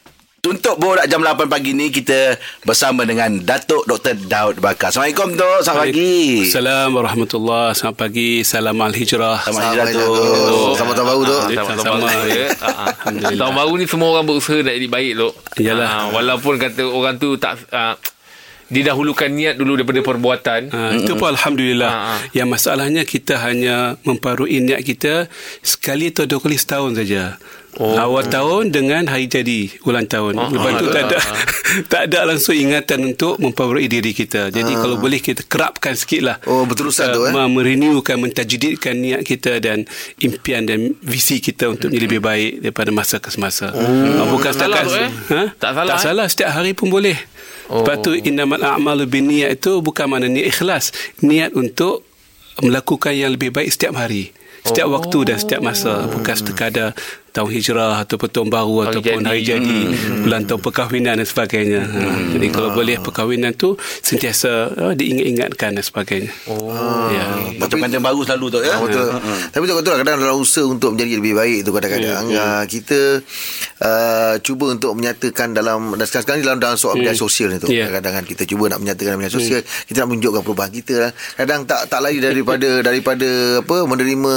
Untuk 0.42 0.74
Borak 0.74 1.06
Jam 1.06 1.22
8 1.22 1.46
pagi 1.46 1.70
ni 1.70 1.86
kita 1.88 2.34
bersama 2.66 3.06
dengan 3.06 3.30
Datuk 3.38 3.86
Dr. 3.86 4.18
Daud 4.18 4.58
Bakar. 4.58 4.90
Assalamualaikum 4.90 5.38
Tok. 5.38 5.58
Selamat 5.62 5.86
pagi. 5.86 6.16
Assalamualaikum 6.42 6.96
warahmatullahi 6.98 7.68
Selamat 7.78 7.96
pagi 7.96 8.30
Salam 8.42 8.74
al-hijrah 8.74 9.38
Selamat 9.38 9.54
Sama 9.54 9.70
hijrah 9.70 9.86
je, 9.86 9.94
Tok. 9.94 10.16
Tok. 10.18 10.72
Sama 10.74 10.90
tahun 10.92 11.06
baru 11.06 11.22
tu. 11.22 11.36
Ah, 11.38 11.46
Sama- 11.46 11.84
Tahun 11.86 12.00
baru 12.02 12.26
ya. 12.26 12.46
Ah, 12.58 12.66
ah. 12.66 12.86
Alhamdulillah. 13.06 13.38
Tahun 13.38 13.54
baru 13.54 13.72
ni 13.78 13.84
semua 13.86 14.08
orang 14.10 14.26
berusaha 14.26 14.58
nak 14.58 14.74
jadi 14.74 14.88
baik 14.90 15.12
tu. 15.14 15.28
Yalah. 15.62 15.86
Ah, 15.86 16.04
walaupun 16.10 16.54
kata 16.58 16.82
orang 16.90 17.14
tu 17.16 17.28
tak 17.38 17.54
didahulukan 18.72 19.28
niat 19.28 19.54
dulu 19.60 19.76
daripada 19.76 20.00
perbuatan. 20.00 20.60
Ha, 20.72 20.80
itu 20.96 21.12
pun 21.20 21.28
Alhamdulillah 21.36 21.90
Ha, 21.92 22.00
ha. 22.00 22.14
Yang 22.32 22.48
masalahnya 22.48 23.02
Kita 23.04 23.36
hanya 23.44 24.00
Memparui 24.06 24.62
niat 24.64 24.80
kita 24.80 25.28
Sekali 25.60 26.08
atau 26.08 26.24
dua 26.24 26.40
kali 26.40 26.56
setahun 26.56 26.96
saja 26.96 27.36
Oh. 27.80 27.96
Awal 27.96 28.28
tahun 28.28 28.68
dengan 28.68 29.08
hari 29.08 29.32
jadi 29.32 29.72
ulang 29.88 30.04
tahun. 30.04 30.36
Oh, 30.36 30.52
Lepas 30.52 30.76
tu 30.76 30.86
ah, 30.86 30.92
tak 30.92 31.02
ada 31.08 31.16
ah, 31.16 31.44
tak 31.92 32.02
ada 32.12 32.18
langsung 32.28 32.52
ingatan 32.52 33.16
untuk 33.16 33.40
memperbarui 33.40 33.88
diri 33.88 34.12
kita. 34.12 34.52
Jadi 34.52 34.76
kalau 34.76 35.00
boleh 35.00 35.16
kita 35.16 35.40
kerapkan 35.48 35.96
sikit 35.96 36.20
lah. 36.20 36.36
Oh, 36.44 36.68
berterusan 36.68 37.16
tu, 37.16 37.24
eh? 37.24 37.32
Merenewkan, 37.32 38.20
mentajdidkan 38.20 38.92
niat 38.92 39.24
kita 39.24 39.56
dan 39.56 39.88
impian 40.20 40.68
dan 40.68 40.92
visi 41.00 41.40
kita 41.40 41.72
untuk 41.72 41.88
menjadi 41.88 42.04
lebih 42.04 42.20
baik 42.20 42.52
daripada 42.60 42.90
masa 42.92 43.16
ke 43.24 43.32
semasa. 43.32 43.72
Oh. 43.72 44.28
Bukan 44.36 44.52
Tak 44.52 44.68
salah 44.68 44.84
setakat 44.84 44.84
tu, 44.84 44.92
eh? 45.00 45.10
ha? 45.32 45.42
Tak 45.56 45.72
salah, 45.72 45.92
Tak 45.96 45.96
eh? 45.96 46.04
salah 46.04 46.26
setiap 46.28 46.50
hari 46.52 46.76
pun 46.76 46.92
boleh. 46.92 47.16
Oh. 47.72 47.80
Oh. 47.80 47.88
Lepas 47.88 48.04
tu 48.04 48.12
innamal 48.12 48.60
a'malu 48.60 49.08
binniyat 49.08 49.56
itu 49.56 49.80
bukan 49.80 50.04
makna 50.12 50.28
niat 50.28 50.52
ikhlas. 50.52 50.92
Niat 51.24 51.56
untuk 51.56 52.04
melakukan 52.60 53.16
yang 53.16 53.32
lebih 53.32 53.48
baik 53.48 53.72
setiap 53.72 53.96
hari. 53.96 54.36
setiap 54.62 54.94
waktu 54.94 55.18
dan 55.26 55.36
setiap 55.42 55.58
masa 55.58 56.06
bukan 56.06 56.34
sekadar 56.38 56.94
tahun 57.32 57.48
hijrah 57.48 58.04
ataupun 58.04 58.28
tahun 58.28 58.48
baru 58.52 58.76
Hari 58.76 58.88
ataupun 58.92 59.18
jadi. 59.24 59.28
hari 59.28 59.40
jadi 59.40 59.76
bulan 60.20 60.44
tahun 60.44 60.60
perkahwinan 60.60 61.14
dan 61.16 61.26
sebagainya. 61.26 61.80
Ha, 61.80 62.00
jadi 62.36 62.46
kalau 62.52 62.70
boleh 62.76 62.96
perkahwinan 63.00 63.56
tu 63.56 63.74
sentiasa 64.04 64.68
uh, 64.76 64.92
diingat-ingatkan 64.92 65.80
dan 65.80 65.84
sebagainya. 65.84 66.28
Oh. 66.52 67.08
Ya. 67.08 67.56
Macam 67.56 67.80
kantin 67.80 68.04
baru 68.04 68.20
selalu 68.28 68.46
tu 68.52 68.58
ya. 68.60 68.76
Ah, 68.76 68.80
betul. 68.84 69.08
Tapi 69.48 69.60
betul 69.64 69.76
betul 69.80 69.92
lah 69.96 69.98
kadang 70.04 70.20
dalam 70.20 70.36
usaha 70.36 70.64
untuk 70.68 70.92
menjadi 70.92 71.12
lebih 71.24 71.32
baik 71.32 71.58
tu 71.64 71.70
kadang-kadang. 71.72 72.24
Ya, 72.28 72.36
yeah, 72.36 72.58
kita 72.68 73.24
uh, 73.80 74.34
cuba 74.44 74.76
untuk 74.76 74.92
menyatakan 74.92 75.56
dalam 75.56 75.96
dan 75.96 76.04
sekarang 76.04 76.36
ni 76.36 76.44
dalam 76.44 76.60
dalam 76.60 76.76
soal 76.76 77.00
media 77.00 77.16
sosial 77.16 77.48
ni 77.48 77.56
tu. 77.56 77.72
Ya. 77.72 77.88
kadang-kadang 77.88 78.28
kita 78.28 78.44
cuba 78.44 78.68
nak 78.68 78.84
menyatakan 78.84 79.16
dalam 79.16 79.20
media 79.24 79.32
sosial 79.32 79.64
kita 79.88 80.04
nak 80.04 80.08
menunjukkan 80.12 80.42
perubahan 80.44 80.72
kita 80.72 80.94
lah. 81.08 81.10
kadang 81.40 81.64
tak 81.64 81.88
tak 81.88 82.00
lari 82.04 82.20
daripada 82.20 82.68
daripada 82.92 83.28
apa 83.64 83.76
menerima 83.88 84.32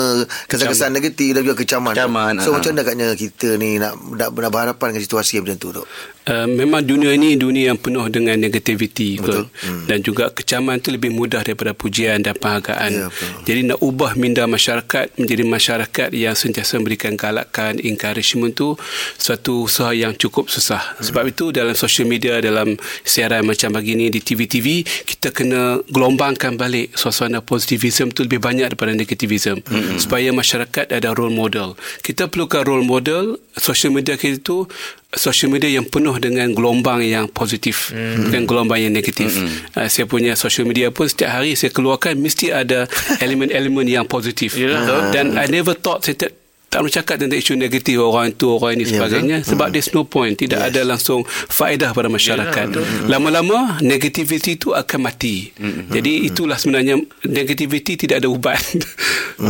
kesan-kesan 0.47 0.95
negatif 0.95 1.35
dan 1.35 1.43
juga 1.43 1.59
kecaman. 1.59 1.91
Kecaman, 1.91 2.33
So 2.39 2.55
ah. 2.55 2.63
macam 2.63 2.71
mana 2.71 2.84
agaknya 2.85 3.17
kita 3.17 3.57
ni 3.57 3.81
nak 3.81 3.97
nak, 4.13 4.29
nak 4.29 4.49
berhadapan 4.53 4.93
dengan 4.93 5.03
situasi 5.03 5.41
yang 5.41 5.49
macam 5.49 5.57
tu 5.57 5.69
tu. 5.81 5.83
Uh, 6.25 6.49
memang 6.49 6.81
dunia 6.81 7.13
ini 7.13 7.37
dunia 7.37 7.69
yang 7.69 7.77
penuh 7.77 8.09
dengan 8.09 8.33
negativiti 8.41 9.21
Betul. 9.21 9.45
Hmm. 9.61 9.85
dan 9.85 10.01
juga 10.01 10.33
kecaman 10.33 10.81
itu 10.81 10.89
lebih 10.89 11.13
mudah 11.13 11.45
daripada 11.45 11.77
pujian 11.77 12.17
dan 12.25 12.33
penghargaan. 12.33 12.91
Ya, 12.97 13.07
betul. 13.13 13.45
Jadi 13.45 13.59
nak 13.69 13.77
ubah 13.85 14.17
minda 14.17 14.49
masyarakat 14.49 15.21
menjadi 15.21 15.45
masyarakat 15.45 16.09
yang 16.17 16.33
sentiasa 16.33 16.81
memberikan 16.81 17.13
galakan, 17.13 17.77
encouragement 17.77 18.57
tu 18.57 18.73
suatu 19.21 19.69
usaha 19.69 19.93
yang 19.93 20.17
cukup 20.17 20.49
susah. 20.49 20.97
Hmm. 20.97 21.05
Sebab 21.05 21.29
itu 21.29 21.53
dalam 21.53 21.77
social 21.77 22.09
media 22.09 22.41
dalam 22.41 22.73
siaran 23.05 23.45
macam 23.45 23.77
begini 23.77 24.09
di 24.09 24.17
TV-TV 24.17 24.81
kita 25.05 25.29
kena 25.29 25.77
gelombangkan 25.85 26.57
balik 26.57 26.97
suasana 26.97 27.45
positivism 27.45 28.09
tu 28.09 28.25
lebih 28.25 28.41
banyak 28.41 28.73
daripada 28.73 28.97
negativism 28.97 29.61
hmm. 29.61 30.01
supaya 30.01 30.33
masyarakat 30.33 30.89
ada 30.89 31.13
role 31.13 31.29
model. 31.29 31.77
Kita 32.01 32.33
perlukan 32.33 32.65
role 32.65 32.74
model 32.83 33.39
social 33.55 33.95
media 33.95 34.19
kita 34.19 34.43
tu 34.43 34.67
social 35.15 35.47
media 35.47 35.71
yang 35.71 35.87
penuh 35.87 36.17
dengan 36.19 36.51
gelombang 36.51 36.99
yang 37.05 37.31
positif 37.31 37.95
mm. 37.95 38.27
bukan 38.27 38.41
gelombang 38.43 38.79
yang 38.83 38.91
negatif. 38.91 39.31
Mm-hmm. 39.31 39.79
Uh, 39.79 39.87
saya 39.87 40.05
punya 40.09 40.35
social 40.35 40.67
media 40.67 40.91
pun 40.91 41.07
setiap 41.07 41.39
hari 41.39 41.55
saya 41.55 41.71
keluarkan 41.71 42.19
mesti 42.19 42.51
ada 42.51 42.89
elemen-elemen 43.23 43.87
yang 43.87 44.05
positif. 44.09 44.59
Yalah. 44.59 45.15
Dan 45.15 45.39
I 45.39 45.47
never 45.47 45.77
thought 45.77 46.03
saya 46.03 46.19
tak 46.27 46.35
tak 46.75 46.83
nak 46.83 46.91
cakap 46.91 47.15
tentang 47.23 47.39
isu 47.39 47.55
negatif 47.55 47.95
orang 48.03 48.35
tu 48.35 48.51
orang 48.51 48.75
ini 48.75 48.83
Ya, 48.83 48.99
sebagainya 48.99 49.37
betul. 49.39 49.49
sebab 49.55 49.67
there's 49.71 49.89
no 49.95 50.03
point 50.03 50.35
tidak 50.35 50.59
ada 50.59 50.83
langsung 50.83 51.23
faedah 51.29 51.95
pada 51.95 52.11
masyarakat 52.11 52.67
lama-lama 53.07 53.79
negativity 53.79 54.59
itu 54.59 54.75
akan 54.75 55.07
mati 55.07 55.55
jadi 55.87 56.27
itulah 56.27 56.59
sebenarnya 56.59 56.99
negativity 57.23 57.95
tidak 57.95 58.19
ada 58.19 58.27
ubat 58.27 58.59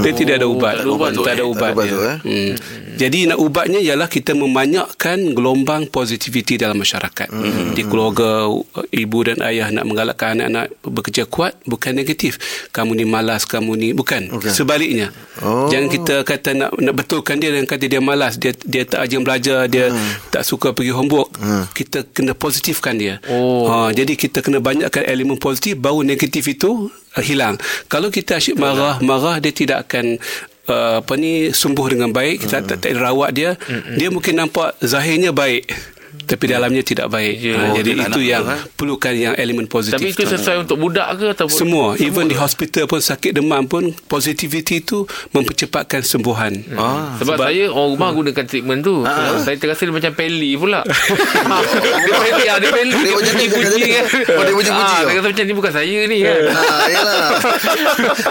dia 0.05 0.11
tidak 0.13 0.37
ada 0.37 0.47
ubat 0.47 0.77
tak 0.77 0.85
ada 0.85 0.93
ubat 0.93 1.09
tu, 1.17 1.23
tak 1.25 1.33
ada 1.33 1.43
ubat, 1.49 1.71
Tak 1.73 1.81
ada 1.81 1.97
ubat 1.97 2.19
tu, 2.21 2.29
eh? 2.29 2.53
Hmm. 2.95 3.01
Jadi 3.03 3.19
nak 3.27 3.39
ubatnya 3.43 3.83
ialah 3.83 4.07
kita 4.07 4.31
memanyakkan 4.31 5.35
gelombang 5.35 5.91
positivity 5.91 6.55
dalam 6.55 6.79
masyarakat. 6.79 7.27
Hmm. 7.27 7.75
Di 7.75 7.83
keluarga 7.83 8.47
ibu 8.95 9.19
dan 9.27 9.43
ayah 9.43 9.67
nak 9.69 9.83
menggalakkan 9.83 10.39
anak-anak 10.39 10.71
bekerja 10.81 11.23
kuat 11.27 11.59
bukan 11.67 11.91
negatif. 11.91 12.39
Kamu 12.71 12.95
ni 12.95 13.03
malas, 13.03 13.43
kamu 13.43 13.71
ni 13.75 13.89
bukan. 13.91 14.31
Bukan. 14.31 14.51
Sebaliknya. 14.51 15.11
Oh. 15.43 15.67
Jangan 15.67 15.91
kita 15.91 16.15
kata 16.23 16.55
nak 16.55 16.71
nak 16.79 16.95
betulkan 16.95 17.37
dia 17.37 17.51
dan 17.51 17.67
kata 17.67 17.85
dia 17.91 17.99
malas, 17.99 18.39
dia 18.39 18.55
dia 18.63 18.87
tak 18.87 19.03
rajin 19.05 19.21
belajar, 19.21 19.67
dia 19.67 19.91
Hmm. 19.91 20.17
tak 20.33 20.47
suka 20.47 20.71
pergi 20.71 20.95
homework. 20.95 21.35
Kita 21.75 22.07
kena 22.09 22.31
positifkan 22.33 22.95
dia. 22.95 23.19
Oh. 23.27 23.67
Ha, 23.67 23.75
jadi 23.91 24.15
kita 24.15 24.39
kena 24.39 24.63
banyakkan 24.63 25.03
elemen 25.03 25.35
positif 25.35 25.75
baru 25.75 26.05
negatif 26.05 26.45
itu 26.47 26.87
uh, 26.89 27.23
hilang. 27.23 27.59
Kalau 27.91 28.07
kita 28.13 28.37
asyik 28.39 28.55
marah, 28.55 29.01
marah 29.01 29.41
dia 29.41 29.51
tidak 29.51 29.89
akan 29.89 30.21
uh, 30.69 31.01
apa 31.01 31.13
ni 31.17 31.49
sembuh 31.51 31.87
dengan 31.91 32.09
baik 32.11 32.45
kita 32.45 32.65
tak, 32.65 32.85
tak 32.85 32.93
rawat 32.97 33.31
dia 33.33 33.49
dia 33.97 34.09
mungkin 34.09 34.39
nampak 34.39 34.77
zahirnya 34.81 35.31
baik 35.31 35.94
tapi 36.25 36.45
dalamnya 36.47 36.81
tidak 36.81 37.07
baik 37.07 37.35
Ya. 37.37 37.53
ha, 37.53 37.63
Oh, 37.63 37.75
jadi 37.75 37.89
dia 37.91 37.99
tak 37.99 38.09
itu 38.09 38.19
yang 38.23 38.43
eh? 38.43 38.59
perlukan 38.71 39.13
yang 39.13 39.33
elemen 39.33 39.65
positif 39.65 39.95
Tapi 39.95 40.09
itu 40.09 40.21
tu. 40.21 40.31
sesuai 40.31 40.57
untuk 40.59 40.77
budak 40.77 41.07
ke 41.13 41.25
ataupun 41.31 41.53
semua 41.55 41.85
even 41.97 42.25
di 42.25 42.35
hospital 42.35 42.85
pun 42.85 42.99
sakit 42.99 43.31
demam 43.31 43.63
pun 43.63 43.89
positivity 44.05 44.79
itu 44.79 45.03
mempercepatkan 45.31 46.01
sembuhan 46.01 46.53
Ah. 46.73 47.13
Sebab, 47.15 47.35
saya 47.37 47.67
orang 47.67 47.89
rumah 47.91 48.09
gunakan 48.11 48.43
treatment 48.43 48.81
tu. 48.81 49.05
Saya 49.39 49.55
terasa 49.55 49.81
dia 49.81 49.93
macam 49.93 50.11
peli 50.11 50.55
pula. 50.55 50.81
dia 50.85 52.13
peli, 52.17 52.43
ah, 52.45 52.57
dia 52.57 52.69
peli. 52.69 52.93
Dia 52.95 53.13
macam 53.13 53.33
ni, 53.33 53.45
puji 53.45 53.75
dia 53.77 53.87
kan. 53.93 54.05
Oh, 54.31 54.43
dia 54.43 54.53
puji-puji 54.53 54.73
Ah, 54.85 54.97
kau. 54.97 55.05
Saya 55.05 55.15
rasa 55.15 55.29
macam 55.29 55.43
ni 55.43 55.53
bukan 55.53 55.71
saya 55.71 55.99
ni 56.05 56.17
kan. 56.19 56.37
Ha, 56.49 56.63
yalah. 56.89 57.19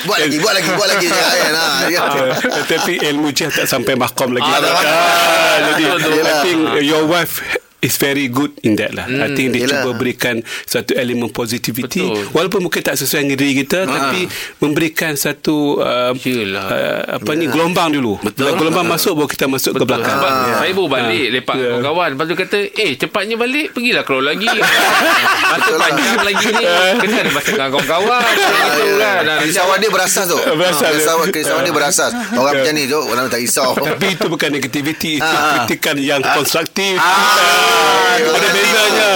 buat 0.05 0.19
lagi, 0.21 0.37
buat 0.39 0.55
lagi, 0.55 0.71
buat 0.71 0.89
lagi. 0.89 1.07
Kan? 1.07 1.53
Ha, 1.55 1.67
ya. 1.89 2.01
Ah, 2.03 2.65
tapi 2.65 2.93
ilmu 3.03 3.29
jih 3.31 3.49
tak 3.49 3.67
sampai 3.67 3.95
makom 3.95 4.33
lagi. 4.33 4.45
Ah, 4.45 4.61
Ah, 4.61 5.57
jadi. 5.73 5.85
I 6.21 6.35
think 6.43 6.59
your 6.83 7.05
wife 7.05 7.41
is 7.85 7.95
very 7.95 8.27
good 8.27 8.57
in 8.63 8.75
that 8.75 8.91
lah. 8.91 9.05
I 9.05 9.29
think 9.31 9.53
dia 9.53 9.63
yelah. 9.63 9.85
cuba 9.85 9.93
berikan 9.95 10.41
satu 10.65 10.95
elemen 10.95 11.29
positivity 11.29 12.01
Betul. 12.01 12.33
walaupun 12.33 12.61
mungkin 12.63 12.81
tak 12.81 12.97
sesuai 12.97 13.21
dengan 13.23 13.37
diri 13.37 13.55
kita 13.59 13.85
tapi 13.85 14.25
memberikan 14.59 15.13
satu 15.15 15.79
uh, 15.79 16.17
Yelah. 16.17 16.65
uh, 16.65 17.01
apa 17.15 17.31
ni 17.33 17.45
gelombang 17.45 17.93
dulu. 17.93 18.17
Bila 18.25 18.55
gelombang 18.55 18.87
masuk 18.87 19.13
baru 19.15 19.29
kita 19.29 19.45
masuk 19.47 19.73
ke 19.73 19.79
Betul. 19.79 19.89
belakang. 19.93 20.17
Sebab 20.17 20.33
saya 20.57 20.73
baru 20.73 20.89
balik 20.89 21.03
Ah. 21.05 21.31
lepak 21.31 21.55
Ya. 21.55 21.61
yeah. 21.61 21.71
kawan-kawan. 21.75 22.09
Lepas 22.11 22.25
tu 22.25 22.35
kata, 22.35 22.59
eh 22.75 22.91
cepatnya 22.97 23.37
balik, 23.37 23.67
pergilah 23.71 24.03
keluar 24.03 24.25
lagi. 24.27 24.49
Masa 25.53 25.73
panjang 25.77 26.23
lagi 26.23 26.49
ni. 26.49 26.65
Kena 26.97 27.17
ada 27.19 27.31
masa 27.31 27.51
dengan 27.51 27.69
kawan-kawan. 27.71 28.23
Gitu 28.75 28.93
kan. 28.97 29.21
Dan 29.21 29.37
Kerisauan 29.41 29.79
dia 29.79 29.91
berasas 29.91 30.25
tu. 30.25 30.39
Berasas, 30.61 30.93
Ha, 30.95 31.13
ya. 31.21 31.55
Dia 31.61 31.73
berasas. 31.73 32.11
Orang 32.33 32.55
macam 32.55 32.73
ni 32.73 32.85
tu, 32.87 33.01
orang 33.03 33.27
tak 33.29 33.41
risau. 33.41 33.75
Tapi 33.75 34.07
itu 34.11 34.27
bukan 34.27 34.49
negativity 34.51 35.13
Itu 35.17 35.27
Ah. 35.27 35.67
kritikan 35.67 35.97
yang 35.97 36.21
konstruktif 36.23 36.97
Ah. 36.97 37.74
Ada 38.17 38.49
bezanya 38.49 39.11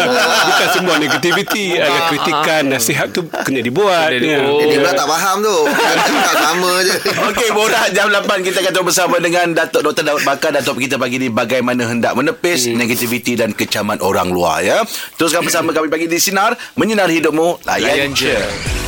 Bukan 0.44 0.68
semua 0.70 0.94
negativity 0.96 1.76
Ada 1.76 1.98
kritikan 2.08 2.62
Nasihat 2.66 3.08
tu 3.11 3.20
kena 3.42 3.61
dibuat 3.61 4.11
Kena 4.11 4.18
di- 4.18 4.30
ya. 4.30 4.40
Dia 4.61 4.78
pula 4.78 4.92
tak 4.92 5.08
faham 5.08 5.37
tu. 5.40 5.56
Tak 6.28 6.34
sama 6.37 6.72
je. 6.82 6.94
Okey, 7.24 7.48
borak 7.50 7.88
jam 7.90 8.08
8 8.08 8.24
kita 8.42 8.61
akan 8.61 8.84
bersama 8.84 9.16
dengan 9.18 9.46
Datuk 9.50 9.80
Dr. 9.82 10.04
Daud 10.04 10.22
Bakar 10.22 10.50
dan 10.50 10.61
topik 10.61 10.84
kita 10.84 10.96
pagi 10.96 11.16
ni 11.16 11.28
bagaimana 11.28 11.88
hendak 11.88 12.12
menepis 12.12 12.68
negativiti 12.68 13.32
dan 13.32 13.52
kecaman 13.52 13.98
orang 14.00 14.28
luar 14.28 14.61
ya. 14.61 14.84
Teruskan 15.16 15.40
bersama 15.40 15.72
kami 15.72 15.88
pagi 15.88 16.04
di 16.04 16.18
Sinar, 16.18 16.56
menyinar 16.74 17.08
hidupmu, 17.08 17.64
layan, 17.64 17.88
Layan 17.88 18.11
je. 18.12 18.32
je. 18.32 18.88